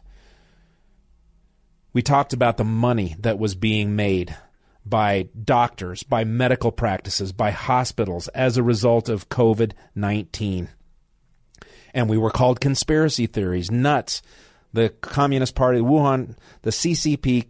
[1.94, 4.36] We talked about the money that was being made
[4.86, 10.70] by doctors, by medical practices, by hospitals as a result of COVID 19.
[11.94, 14.22] And we were called conspiracy theories, nuts.
[14.74, 17.48] The Communist Party, Wuhan, the CCP,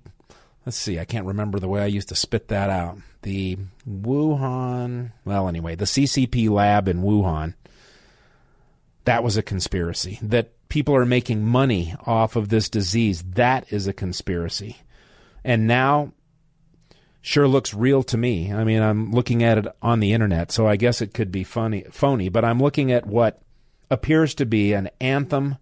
[0.66, 3.58] let's see, I can't remember the way I used to spit that out the
[3.88, 7.54] Wuhan, well, anyway, the CCP lab in Wuhan,
[9.06, 10.20] that was a conspiracy.
[10.22, 14.78] That people are making money off of this disease, that is a conspiracy.
[15.44, 16.14] And now,
[17.22, 18.52] sure looks real to me.
[18.54, 21.44] I mean, I'm looking at it on the internet, so I guess it could be
[21.44, 23.42] funny, phony, but I'm looking at what
[23.90, 25.58] appears to be an Anthem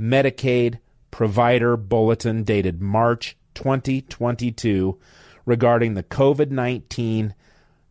[0.00, 0.78] Medicaid
[1.10, 4.98] provider bulletin dated March 2022
[5.48, 7.34] regarding the COVID 19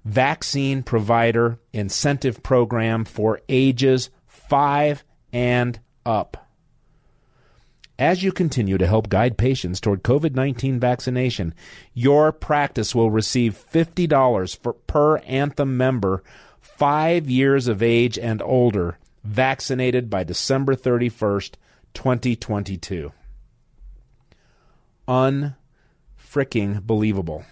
[0.05, 6.47] vaccine provider incentive program for ages 5 and up.
[7.99, 11.55] As you continue to help guide patients toward COVID 19 vaccination,
[11.95, 16.23] your practice will receive $50 for, per Anthem member,
[16.61, 21.55] five years of age and older, vaccinated by December 31st,
[21.95, 23.11] 2022.
[26.27, 27.45] Unfricking believable.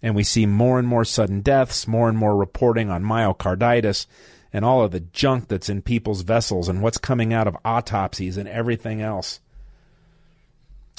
[0.00, 4.06] And we see more and more sudden deaths, more and more reporting on myocarditis
[4.52, 8.36] and all of the junk that's in people's vessels and what's coming out of autopsies
[8.36, 9.40] and everything else.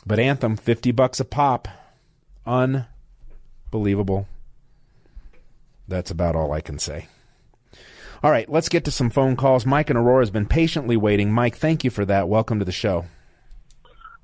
[0.06, 1.70] But Anthem, 50 bucks a pop.
[2.46, 4.28] Unbelievable.
[5.88, 7.08] That's about all I can say.
[8.22, 9.66] All right, let's get to some phone calls.
[9.66, 11.32] Mike and Aurora has been patiently waiting.
[11.32, 12.28] Mike, thank you for that.
[12.28, 13.06] Welcome to the show.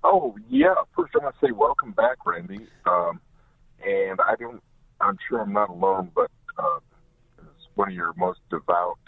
[0.03, 2.67] Oh yeah, first I want to say welcome back, Randy.
[2.85, 3.19] Um,
[3.85, 4.61] and I don't,
[5.01, 6.79] I'm sure I'm not alone, but uh,
[7.39, 8.99] as one of your most devout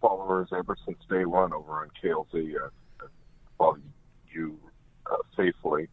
[0.00, 2.54] followers ever since day one over on KLZ.
[2.56, 3.06] Uh,
[3.58, 3.78] follow
[4.32, 4.58] you
[5.10, 5.88] uh, faithfully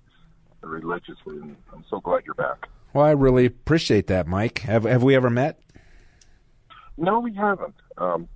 [0.62, 2.67] and religiously, and I'm so glad you're back.
[2.93, 4.60] Well, I really appreciate that, Mike.
[4.60, 5.60] Have Have we ever met?
[6.97, 7.75] No, we haven't.
[7.97, 8.27] Um,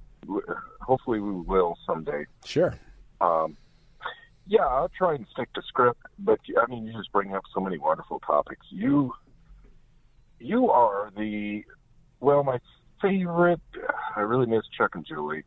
[0.82, 2.26] hopefully, we will someday.
[2.46, 2.74] Sure.
[3.22, 3.58] Um,
[4.48, 7.60] yeah, I'll try and stick to script, but I mean, you just bring up so
[7.60, 8.66] many wonderful topics.
[8.70, 9.14] You,
[10.40, 11.64] you are the,
[12.20, 12.60] well, my
[13.02, 13.62] favorite.
[14.16, 15.44] I really miss Chuck and Julie,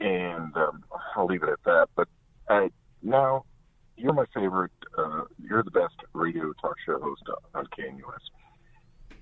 [0.00, 1.88] and um, I'll leave it at that.
[1.94, 2.08] But
[2.48, 2.70] I,
[3.02, 3.44] now,
[3.96, 4.72] you're my favorite.
[4.96, 7.22] Uh, you're the best radio talk show host
[7.54, 8.30] on KNUS,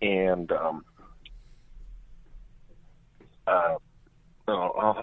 [0.01, 0.85] and um,
[3.49, 3.77] uh,
[4.47, 5.03] uh,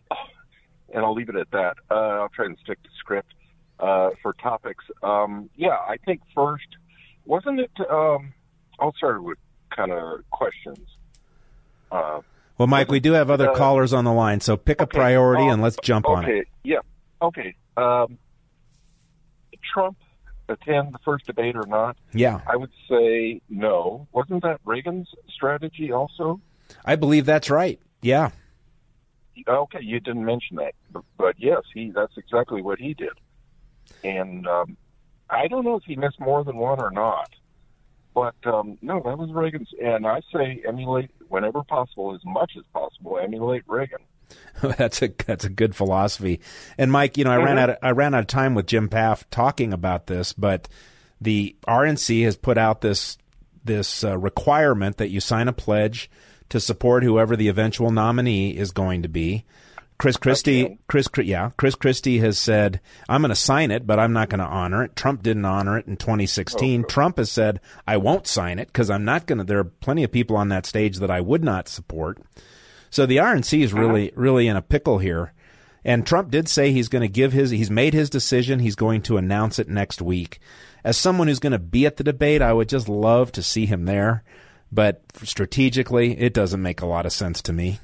[0.94, 1.78] and I'll leave it at that.
[1.90, 3.34] Uh, I'll try and stick to script
[3.80, 4.84] uh, for topics.
[5.04, 6.68] Um, yeah, I think first,
[7.26, 7.72] wasn't it?
[7.90, 8.34] Um,
[8.80, 9.38] I'll start with
[9.76, 10.88] kind of questions.
[11.92, 12.22] Uh,
[12.58, 15.46] well, Mike, we do have other uh, callers on the line, so pick a priority
[15.46, 16.48] and let's jump on okay, it.
[16.64, 16.80] yeah,
[17.22, 17.56] okay.
[17.76, 18.18] Um,
[19.74, 19.98] Trump
[20.48, 21.98] attend the first debate or not?
[22.14, 24.08] Yeah, I would say no.
[24.12, 26.40] Wasn't that Reagan's strategy also?
[26.84, 27.80] I believe that's right.
[28.02, 28.32] Yeah.
[29.48, 33.14] Okay, you didn't mention that, but, but yes, he that's exactly what he did.
[34.04, 34.78] And um,
[35.30, 37.30] I don't know if he missed more than one or not,
[38.14, 39.70] but um, no, that was Reagan's.
[39.82, 44.00] And I say emulate whenever possible, as much as possible, emulate Reagan.
[44.78, 46.40] that's a that's a good philosophy.
[46.78, 48.90] And Mike, you know, I ran out of, I ran out of time with Jim
[48.90, 50.68] Pfaff talking about this, but
[51.22, 53.18] the RNC has put out this
[53.64, 56.10] this uh, requirement that you sign a pledge
[56.50, 59.46] to support whoever the eventual nominee is going to be.
[59.98, 60.78] Chris Christie, Okay.
[60.88, 64.40] Chris, yeah, Chris Christie has said, "I'm going to sign it, but I'm not going
[64.40, 66.84] to honor it." Trump didn't honor it in 2016.
[66.84, 70.04] Trump has said, "I won't sign it because I'm not going to." There are plenty
[70.04, 72.22] of people on that stage that I would not support.
[72.90, 73.82] So the RNC is uh-huh.
[73.82, 75.34] really, really in a pickle here.
[75.86, 78.60] And Trump did say he's going to give his, he's made his decision.
[78.60, 80.40] He's going to announce it next week.
[80.84, 83.66] As someone who's going to be at the debate, I would just love to see
[83.66, 84.24] him there.
[84.72, 87.80] But strategically, it doesn't make a lot of sense to me.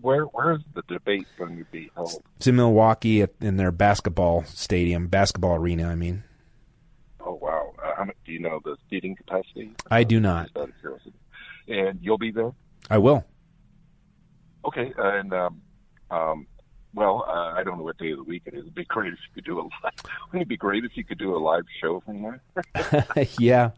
[0.00, 2.22] Where where is the debate going to be held?
[2.36, 6.24] It's in Milwaukee at, in their basketball stadium, basketball arena, I mean.
[7.20, 7.72] Oh wow!
[7.82, 9.70] Uh, do you know the seating capacity?
[9.90, 10.46] I do not.
[10.46, 11.12] Just out of curiosity.
[11.68, 12.52] And you'll be there.
[12.90, 13.24] I will.
[14.64, 15.62] Okay, and um,
[16.10, 16.46] um,
[16.94, 18.60] well, uh, I don't know what day of the week it is.
[18.60, 19.92] It'd be great if you could do a live.
[20.26, 23.26] Wouldn't it be great if you could do a live show from there?
[23.38, 23.70] yeah.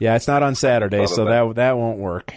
[0.00, 2.32] Yeah, it's not on Saturday, so that that won't work.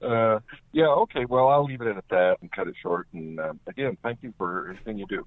[0.00, 0.38] Uh,
[0.72, 1.24] yeah, okay.
[1.24, 3.08] Well, I'll leave it at that and cut it short.
[3.12, 5.26] And uh, again, thank you for everything you do.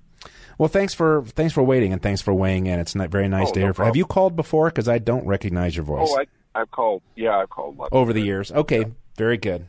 [0.57, 2.79] Well, thanks for thanks for waiting and thanks for weighing in.
[2.79, 3.73] It's not very nice Oh, to no hear.
[3.73, 3.85] From.
[3.87, 4.69] Have you called before?
[4.69, 7.01] Because I don't recognize your voice Oh, I I've called.
[7.15, 8.51] Yeah, I've called lots over the years.
[8.51, 8.85] Okay,
[9.17, 9.67] very good.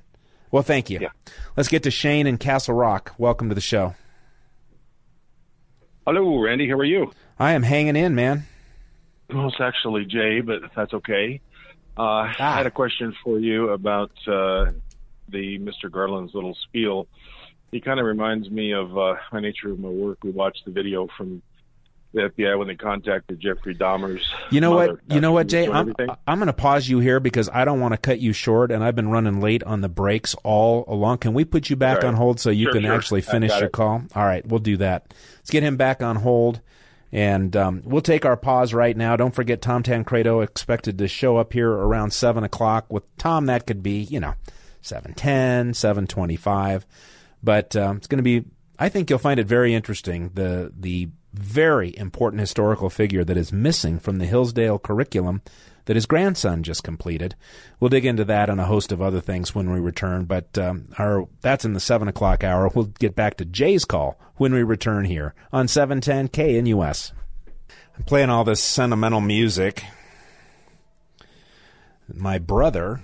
[0.52, 0.98] Well, thank you.
[1.00, 1.08] Yeah.
[1.56, 3.14] Let's get to Shane in Castle Rock.
[3.18, 3.94] Welcome to the show.
[6.06, 6.68] Hello, Randy.
[6.68, 7.12] How are you?
[7.38, 8.46] I am hanging in, man.
[9.35, 11.40] Well, it's actually Jay, but that's okay.
[11.99, 12.55] Uh, I Ah.
[12.57, 14.73] had a question for you about uh,
[15.29, 15.90] the Mr.
[15.90, 17.07] Garland's little spiel.
[17.71, 20.18] He kind of reminds me of uh, my nature of my work.
[20.23, 21.42] We watched the video from
[22.14, 24.31] the FBI when they contacted Jeffrey Dahmer's.
[24.51, 25.14] You know mother what?
[25.14, 25.66] You know what, Jay?
[25.66, 25.95] I'm.
[26.27, 28.85] I'm going to pause you here because I don't want to cut you short, and
[28.85, 31.18] I've been running late on the breaks all along.
[31.18, 32.07] Can we put you back Okay.
[32.09, 32.92] on hold so you Sure, can sure.
[32.92, 33.73] actually finish your it.
[33.73, 34.03] call?
[34.14, 35.14] All right, we'll do that.
[35.38, 36.61] Let's get him back on hold,
[37.12, 39.16] and um, we'll take our pause right now.
[39.16, 42.90] Don't forget, Tom Tancredo expected to show up here around seven o'clock.
[42.90, 44.35] With Tom, that could be you know
[44.80, 46.86] seven ten, seven twenty five,
[47.43, 48.45] but um, it's going to be.
[48.78, 50.30] I think you'll find it very interesting.
[50.34, 55.43] The the very important historical figure that is missing from the Hillsdale curriculum
[55.87, 57.35] that his grandson just completed.
[57.80, 60.89] We'll dig into that and a host of other things when we return, but um,
[60.99, 62.68] our that's in the seven o'clock hour.
[62.68, 67.12] We'll get back to Jay's call when we return here on seven ten KNUS.
[67.97, 69.85] I'm playing all this sentimental music.
[72.12, 73.01] My brother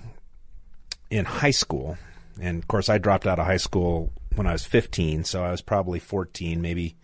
[1.09, 1.97] in high school,
[2.39, 5.51] and of course I dropped out of high school when I was 15, so I
[5.51, 6.95] was probably 14, maybe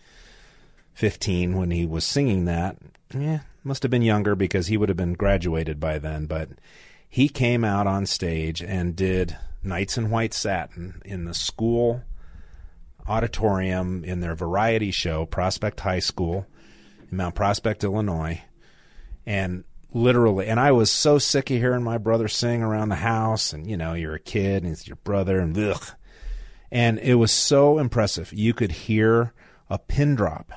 [0.96, 2.78] 15 when he was singing that.
[3.14, 6.50] Yeah, must have been younger because he would have been graduated by then, but
[7.08, 12.02] he came out on stage and did Nights in White Satin in the school
[13.08, 16.48] auditorium in their variety show, Prospect High School
[17.12, 18.42] in Mount Prospect, Illinois.
[19.26, 23.54] And literally, and I was so sick of hearing my brother sing around the house,
[23.54, 25.86] and you know, you're a kid and it's your brother, and ugh.
[26.72, 28.34] And it was so impressive.
[28.34, 29.34] You could hear
[29.70, 30.52] a pin drop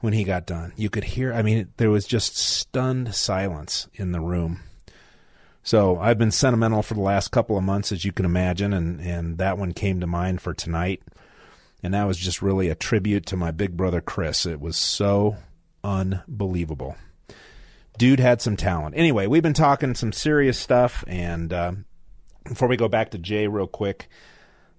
[0.00, 0.72] when he got done.
[0.76, 4.60] You could hear, I mean, there was just stunned silence in the room.
[5.62, 9.00] So I've been sentimental for the last couple of months, as you can imagine, and,
[9.00, 11.02] and that one came to mind for tonight.
[11.82, 14.46] And that was just really a tribute to my big brother Chris.
[14.46, 15.36] It was so
[15.82, 16.96] unbelievable.
[17.98, 18.96] Dude had some talent.
[18.96, 21.72] Anyway, we've been talking some serious stuff, and uh,
[22.44, 24.08] before we go back to Jay real quick,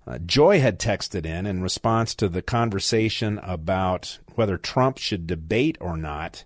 [0.08, 5.78] uh, Joy had texted in in response to the conversation about whether Trump should debate
[5.82, 6.46] or not.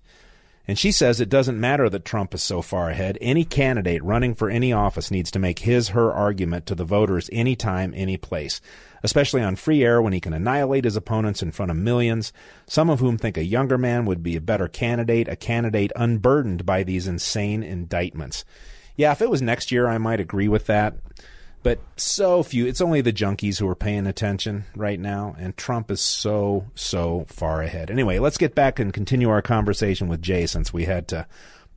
[0.67, 3.17] And she says it doesn't matter that Trump is so far ahead.
[3.19, 7.29] Any candidate running for any office needs to make his, her argument to the voters
[7.31, 8.61] anytime, any place,
[9.03, 12.31] especially on free air when he can annihilate his opponents in front of millions,
[12.67, 16.65] some of whom think a younger man would be a better candidate, a candidate unburdened
[16.65, 18.45] by these insane indictments.
[18.95, 20.95] Yeah, if it was next year, I might agree with that.
[21.63, 25.91] But so few, it's only the junkies who are paying attention right now, and Trump
[25.91, 27.91] is so, so far ahead.
[27.91, 31.27] Anyway, let's get back and continue our conversation with Jay since we had to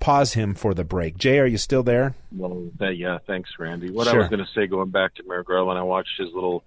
[0.00, 1.18] pause him for the break.
[1.18, 2.14] Jay, are you still there?
[2.32, 3.90] Well, yeah, thanks, Randy.
[3.90, 4.16] What Sure.
[4.16, 6.64] I was going to say, going back to Merrick Garland, I watched his little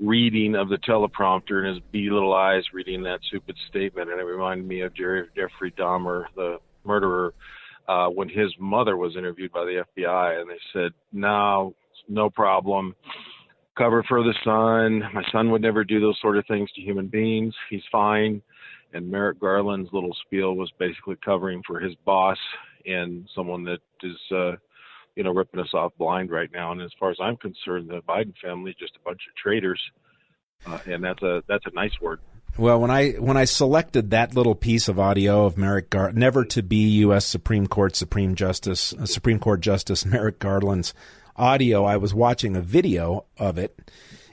[0.00, 4.24] reading of the teleprompter and his bee little eyes reading that stupid statement, and it
[4.24, 7.32] reminded me of Jerry, Jeffrey Dahmer, the murderer,
[7.86, 11.74] uh, when his mother was interviewed by the FBI, and they said, "No,
[12.10, 12.94] no problem.
[13.76, 15.02] Cover for the son.
[15.14, 17.54] My son would never do those sort of things to human beings.
[17.68, 18.42] He's fine."
[18.92, 22.38] And Merrick Garland's little spiel was basically covering for his boss
[22.86, 24.16] and someone that is.
[24.30, 24.56] Uh,
[25.16, 26.72] you know, ripping us off blind right now.
[26.72, 29.80] And as far as I'm concerned, the Biden family just a bunch of traitors,
[30.66, 32.20] uh, and that's a that's a nice word.
[32.56, 36.44] Well, when I when I selected that little piece of audio of Merrick Gar- never
[36.46, 37.24] to be U.S.
[37.24, 40.92] Supreme Court Supreme Justice uh, Supreme Court Justice Merrick Garland's
[41.40, 43.78] audio, I was watching a video of it,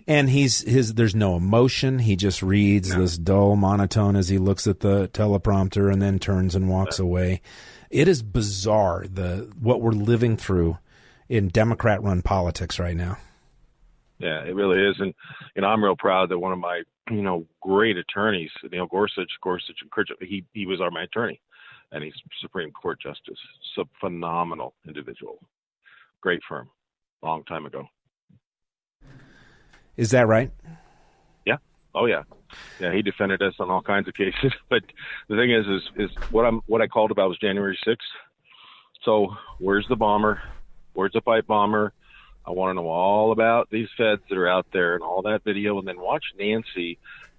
[0.08, 0.94] and he's his.
[0.94, 2.00] There's no emotion.
[2.00, 6.54] He just reads this dull monotone as he looks at the teleprompter and then turns
[6.54, 7.42] and walks away.
[7.90, 10.78] It is bizarre the what we're living through
[11.30, 13.18] in Democrat-run politics right now.
[14.20, 15.14] Yeah, it really is, and
[15.56, 19.32] you know, I'm real proud that one of my you know great attorneys, Neil Gorsuch,
[19.42, 21.40] Gorsuch and Kirgis, he he was our my attorney,
[21.92, 23.40] and he's Supreme Court Justice.
[23.76, 25.40] So phenomenal individual,
[26.22, 26.70] great firm,
[27.24, 27.88] long time ago.
[29.96, 30.52] Is that right?
[31.46, 31.58] Yeah.
[31.96, 32.24] Oh yeah.
[32.80, 34.54] Yeah, he defended us on all kinds of cases.
[34.70, 34.84] But
[35.28, 37.98] the thing is, is, is what I'm what I called about was January 6th.
[39.04, 40.42] So where's the bomber?
[40.94, 41.94] Where's the pipe bomber?
[42.46, 45.44] I want to know all about these feds that are out there and all that
[45.44, 46.98] video, and then watch Nancy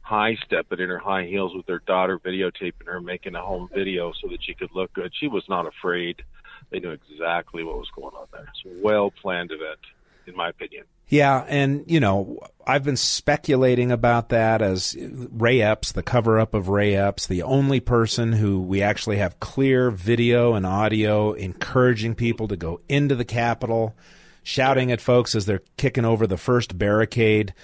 [0.08, 3.68] high step it in her high heels with her daughter videotaping her making a home
[3.74, 5.12] video so that she could look good.
[5.14, 6.22] She was not afraid.
[6.70, 8.46] They knew exactly what was going on there.
[8.48, 9.80] It's a well planned event,
[10.26, 10.84] in my opinion.
[11.08, 16.52] Yeah, and you know, I've been speculating about that as Ray Epps, the cover up
[16.52, 22.14] of Ray Epps, the only person who we actually have clear video and audio encouraging
[22.14, 23.96] people to go into the Capitol,
[24.42, 27.54] shouting at folks as they're kicking over the first barricade,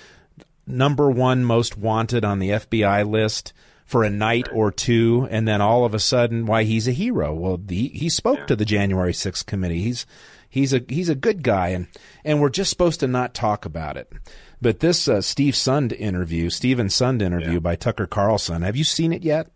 [0.67, 3.53] number one most wanted on the FBI list
[3.85, 7.35] for a night or two, and then all of a sudden, why he's a hero.
[7.35, 9.83] Well, the, he spoke to the January 6th committee.
[9.83, 10.07] He's
[10.49, 11.87] he's a he's a good guy, and
[12.25, 14.11] and we're just supposed to not talk about it.
[14.63, 19.13] But this uh, Steve Sund interview, Steven Sund interview by Tucker Carlson, have you seen
[19.13, 19.49] it yet?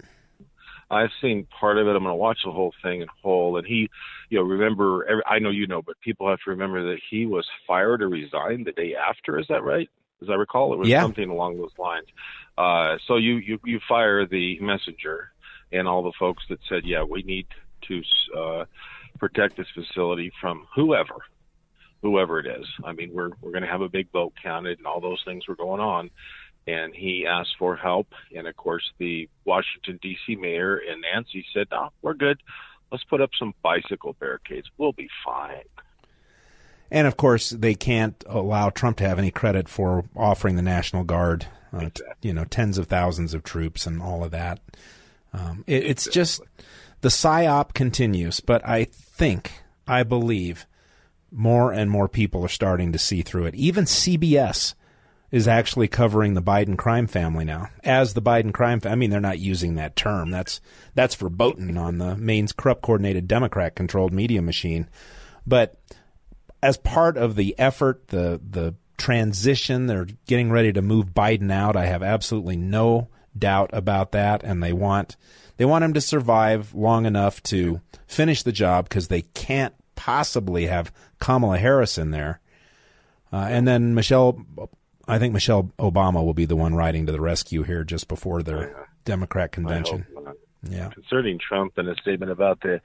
[0.91, 1.91] I've seen part of it.
[1.91, 3.59] I'm going to watch the whole thing in whole.
[3.59, 3.91] And he,
[4.31, 7.27] you know, remember, every, I know you know, but people have to remember that he
[7.27, 9.39] was fired or resigned the day after.
[9.39, 9.89] Is that right?
[10.23, 11.03] As I recall, it was Yeah.
[11.03, 12.07] something along those lines.
[12.59, 15.31] Uh, so you, you, you fire the messenger
[15.71, 17.47] and all the folks that said, yeah, we need
[17.87, 18.03] to,
[18.37, 18.65] uh,
[19.19, 21.17] protect this facility from whoever,
[22.03, 22.67] whoever it is.
[22.85, 25.47] I mean, we're, we're going to have a big vote counted and all those things
[25.47, 26.11] were going on
[26.69, 28.09] and he asked for help.
[28.37, 30.37] And of course, the Washington D.C.
[30.37, 32.39] mayor and Nancy said, "No, we're good.
[32.93, 34.69] Let's put up some bicycle barricades.
[34.77, 35.65] We'll be fine."
[36.91, 41.05] And of course, they can't allow Trump to have any credit for offering the National
[41.05, 44.61] Guard, uh, t- you know, tens of thousands of troops and all of that.
[45.33, 46.41] Um, it, it's just
[47.01, 49.53] the psyop continues, but I think,
[49.87, 50.67] I believe,
[51.31, 53.55] more and more people are starting to see through it.
[53.55, 54.75] Even CBS
[55.31, 58.81] is actually covering the Biden crime family now as the Biden crime.
[58.81, 60.31] Fa- I mean, they're not using that term.
[60.31, 60.61] That's
[60.95, 64.89] that's verboten on the Maine's corrupt coordinated Democrat controlled media machine.
[65.47, 65.75] But
[66.63, 71.77] as part of the effort, the the transition, they're getting ready to move Biden out.
[71.77, 75.17] I have absolutely no doubt about that, and they want
[75.57, 80.67] they want him to survive long enough to finish the job because they can't possibly
[80.67, 82.41] have Kamala Harris in there.
[83.33, 84.45] Uh, and then Michelle
[85.07, 88.43] I think Michelle Obama will be the one riding to the rescue here just before
[88.43, 90.07] their Democrat convention.
[90.63, 90.91] Yeah.
[90.91, 92.81] Concerning Trump and a statement about the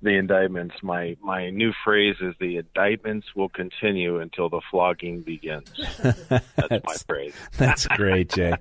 [0.00, 5.70] the indictments, my my new phrase is the indictments will continue until the flogging begins.
[5.98, 7.34] That's, that's my phrase.
[7.58, 8.54] that's great, Jay.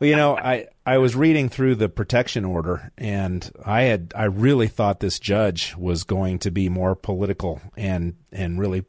[0.00, 4.24] well, you know, I I was reading through the protection order and I had I
[4.24, 8.84] really thought this judge was going to be more political and and really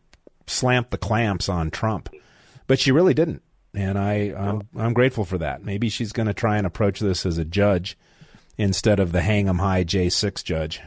[0.46, 2.10] slamp the clamps on Trump.
[2.68, 3.44] But she really didn't
[3.74, 5.64] and I I'm, I'm grateful for that.
[5.64, 7.98] Maybe she's going to try and approach this as a judge
[8.58, 10.82] instead of the hang 'em high J6 judge.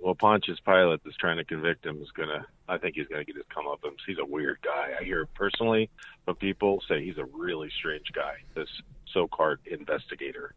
[0.00, 2.02] Well, Pontius Pilate is trying to convict him.
[2.02, 3.96] Is going to, I think he's going to get his comeuppance.
[4.06, 4.90] He's a weird guy.
[5.00, 5.88] I hear personally
[6.26, 8.34] from people say he's a really strange guy.
[8.54, 8.68] This
[9.12, 10.54] so-called investigator.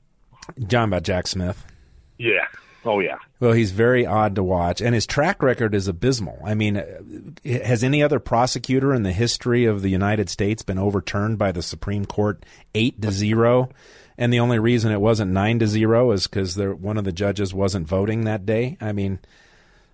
[0.68, 1.65] John about Jack Smith.
[2.18, 2.47] Yeah.
[2.84, 3.18] Oh yeah.
[3.39, 6.39] Well, he's very odd to watch, and his track record is abysmal.
[6.45, 11.38] I mean, has any other prosecutor in the history of the United States been overturned
[11.38, 12.45] by the Supreme Court
[12.76, 13.70] eight to zero?
[14.18, 17.53] And the only reason it wasn't nine to zero is because one of the judges
[17.53, 18.78] wasn't voting that day.
[18.82, 19.20] I mean,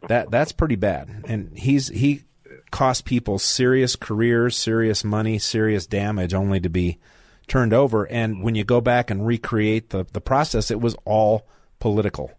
[0.08, 1.26] that that's pretty bad.
[1.28, 2.24] And he's he
[2.72, 7.00] cost people serious careers, serious money, serious damage, only to be
[7.48, 8.06] turned over.
[8.08, 11.46] And when you go back and recreate the the process, it was all
[11.80, 12.32] political.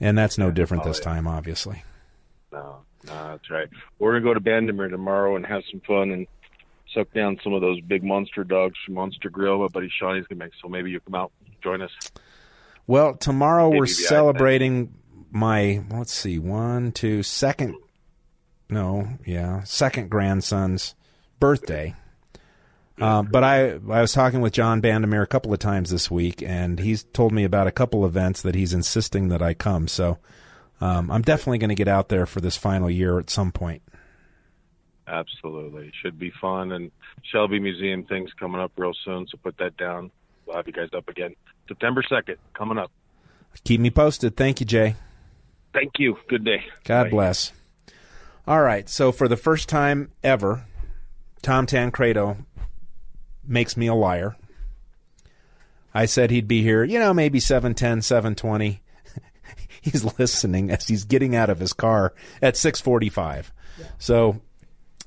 [0.00, 1.04] And that's no different oh, this yeah.
[1.04, 1.84] time, obviously.
[2.52, 3.68] No, no, that's right.
[4.00, 6.26] We're gonna go to Bandimere tomorrow and have some fun and
[6.94, 9.58] suck down some of those big monster dogs from Monster Grill.
[9.58, 11.32] My buddy Shawnee's gonna make, so maybe you come out,
[11.62, 11.90] join us.
[12.86, 14.94] Well, tomorrow maybe we're celebrating
[15.30, 17.76] my let's see, one, two, second,
[18.68, 20.94] no, yeah, second grandson's
[21.40, 21.94] birthday.
[23.00, 26.42] Uh, but I I was talking with John Bandimere a couple of times this week,
[26.42, 29.88] and he's told me about a couple events that he's insisting that I come.
[29.88, 30.18] So
[30.80, 33.82] um, I'm definitely going to get out there for this final year at some point.
[35.06, 36.72] Absolutely, should be fun.
[36.72, 36.90] And
[37.22, 40.10] Shelby Museum things coming up real soon, so put that down.
[40.46, 41.34] We'll have you guys up again
[41.68, 42.90] September second coming up.
[43.64, 44.36] Keep me posted.
[44.36, 44.96] Thank you, Jay.
[45.72, 46.16] Thank you.
[46.28, 46.64] Good day.
[46.84, 47.10] God Bye.
[47.10, 47.52] bless.
[48.46, 50.64] All right, so for the first time ever,
[51.40, 52.36] Tom Tancredo
[53.46, 54.36] makes me a liar.
[55.94, 58.82] I said he'd be here, you know, maybe 710, 720.
[59.80, 63.52] he's listening as he's getting out of his car at 645.
[63.78, 63.86] Yeah.
[63.98, 64.42] So,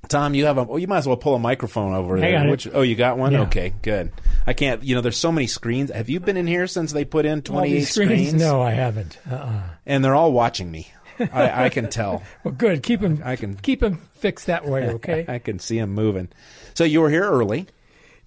[0.07, 2.49] Tom, you have a, oh, you might as well pull a microphone over there.
[2.49, 3.33] Which, oh, you got one?
[3.33, 3.41] Yeah.
[3.41, 4.11] Okay, good.
[4.45, 5.91] I can't, you know, there's so many screens.
[5.91, 8.09] Have you been in here since they put in 28 screens?
[8.09, 8.33] screens?
[8.33, 9.19] No, I haven't.
[9.29, 9.61] Uh-uh.
[9.85, 10.91] And they're all watching me.
[11.19, 12.23] I, I, can tell.
[12.43, 12.83] well, good.
[12.83, 13.21] Keep them.
[13.25, 14.87] I can keep them fixed that way.
[14.97, 15.25] Okay.
[15.27, 16.29] I can see them moving.
[16.73, 17.67] So you were here early.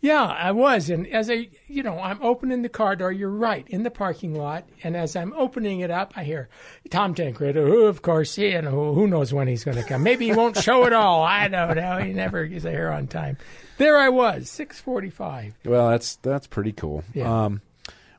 [0.03, 0.89] Yeah, I was.
[0.89, 4.35] And as I, you know, I'm opening the car door, you're right, in the parking
[4.35, 4.67] lot.
[4.83, 6.49] And as I'm opening it up, I hear
[6.91, 10.03] Tom Tancredo, who, of course, he, you know, who knows when he's going to come.
[10.03, 11.23] Maybe he won't show at all.
[11.23, 11.99] I don't know.
[11.99, 13.37] He never gets here on time.
[13.77, 15.55] There I was, 645.
[15.65, 17.05] Well, that's that's pretty cool.
[17.15, 17.45] Yeah.
[17.45, 17.61] Um,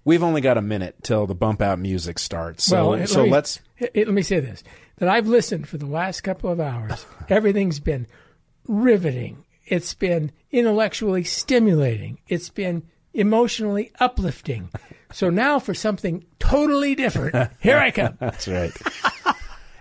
[0.05, 2.63] we've only got a minute till the bump out music starts.
[2.63, 3.59] So, well, so let me, let's.
[3.95, 4.63] Let me say this
[4.97, 7.07] that I've listened for the last couple of hours.
[7.29, 8.05] Everything's been
[8.67, 12.19] riveting it's been intellectually stimulating.
[12.27, 14.69] It's been emotionally uplifting.
[15.13, 18.17] So now for something totally different, here I come.
[18.19, 18.71] That's right.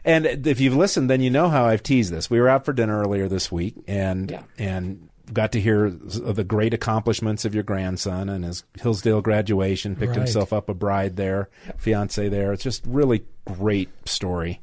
[0.05, 2.31] and if you've listened, then you know how I've teased this.
[2.31, 4.43] We were out for dinner earlier this week, and yeah.
[4.59, 9.97] and got to hear the great accomplishments of your grandson and his Hillsdale graduation.
[9.97, 10.19] Picked right.
[10.19, 12.53] himself up a bride there, fiance there.
[12.53, 14.61] It's just really great story.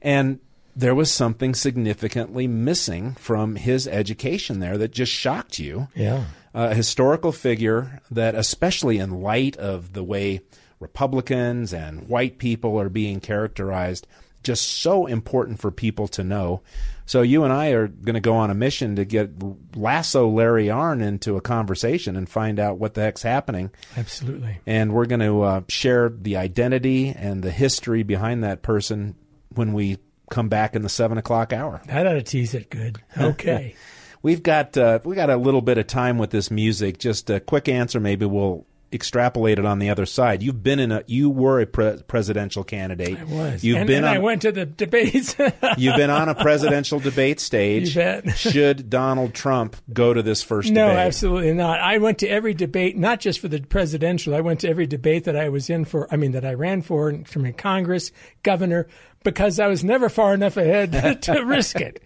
[0.00, 0.40] And
[0.78, 5.88] there was something significantly missing from his education there that just shocked you.
[5.92, 6.26] Yeah.
[6.54, 10.40] A historical figure that, especially in light of the way
[10.78, 14.06] Republicans and white people are being characterized,
[14.44, 16.62] just so important for people to know.
[17.06, 19.32] So you and I are going to go on a mission to get
[19.74, 23.72] lasso Larry Arnn into a conversation and find out what the heck's happening.
[23.96, 24.60] Absolutely.
[24.64, 29.16] And we're going to uh, share the identity and the history behind that person
[29.56, 29.98] when we
[30.28, 31.80] come back in the seven o'clock hour.
[31.86, 33.00] That ought to tease it good.
[33.18, 33.74] Okay.
[34.20, 36.98] We've got uh, we got a little bit of time with this music.
[36.98, 38.00] Just a quick answer.
[38.00, 40.42] Maybe we'll extrapolate it on the other side.
[40.42, 43.18] You've been in a, you were a pre- presidential candidate.
[43.18, 43.64] I was.
[43.64, 45.36] You've and, been and on, I went to the debates.
[45.76, 47.94] you've been on a presidential debate stage.
[47.94, 48.36] You bet.
[48.38, 50.98] Should Donald Trump go to this first no, debate?
[50.98, 51.80] absolutely not.
[51.80, 54.34] I went to every debate, not just for the presidential.
[54.34, 56.12] I went to every debate that I was in for.
[56.12, 58.10] I mean, that I ran for from Congress,
[58.42, 58.88] governor,
[59.24, 62.02] because I was never far enough ahead to risk it.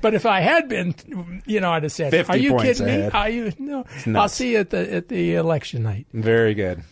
[0.00, 3.12] But if I had been, you know, I'd have said, 50 "Are you kidding ahead.
[3.12, 3.18] me?
[3.18, 3.84] Are you no?
[4.14, 6.82] I'll see you at the at the election night." Very good.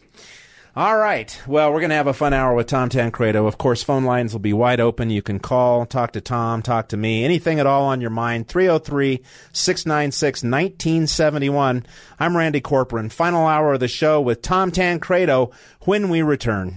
[0.75, 1.39] All right.
[1.47, 3.47] Well, we're going to have a fun hour with Tom Tancredo.
[3.47, 5.11] Of course, phone lines will be wide open.
[5.11, 8.49] You can call, talk to Tom, talk to me, anything at all on your mind.
[8.49, 9.21] 303
[9.53, 11.85] 696 1971.
[12.19, 13.13] I'm Randy Corporon.
[13.13, 15.51] Final hour of the show with Tom Tancredo
[15.83, 16.77] when we return.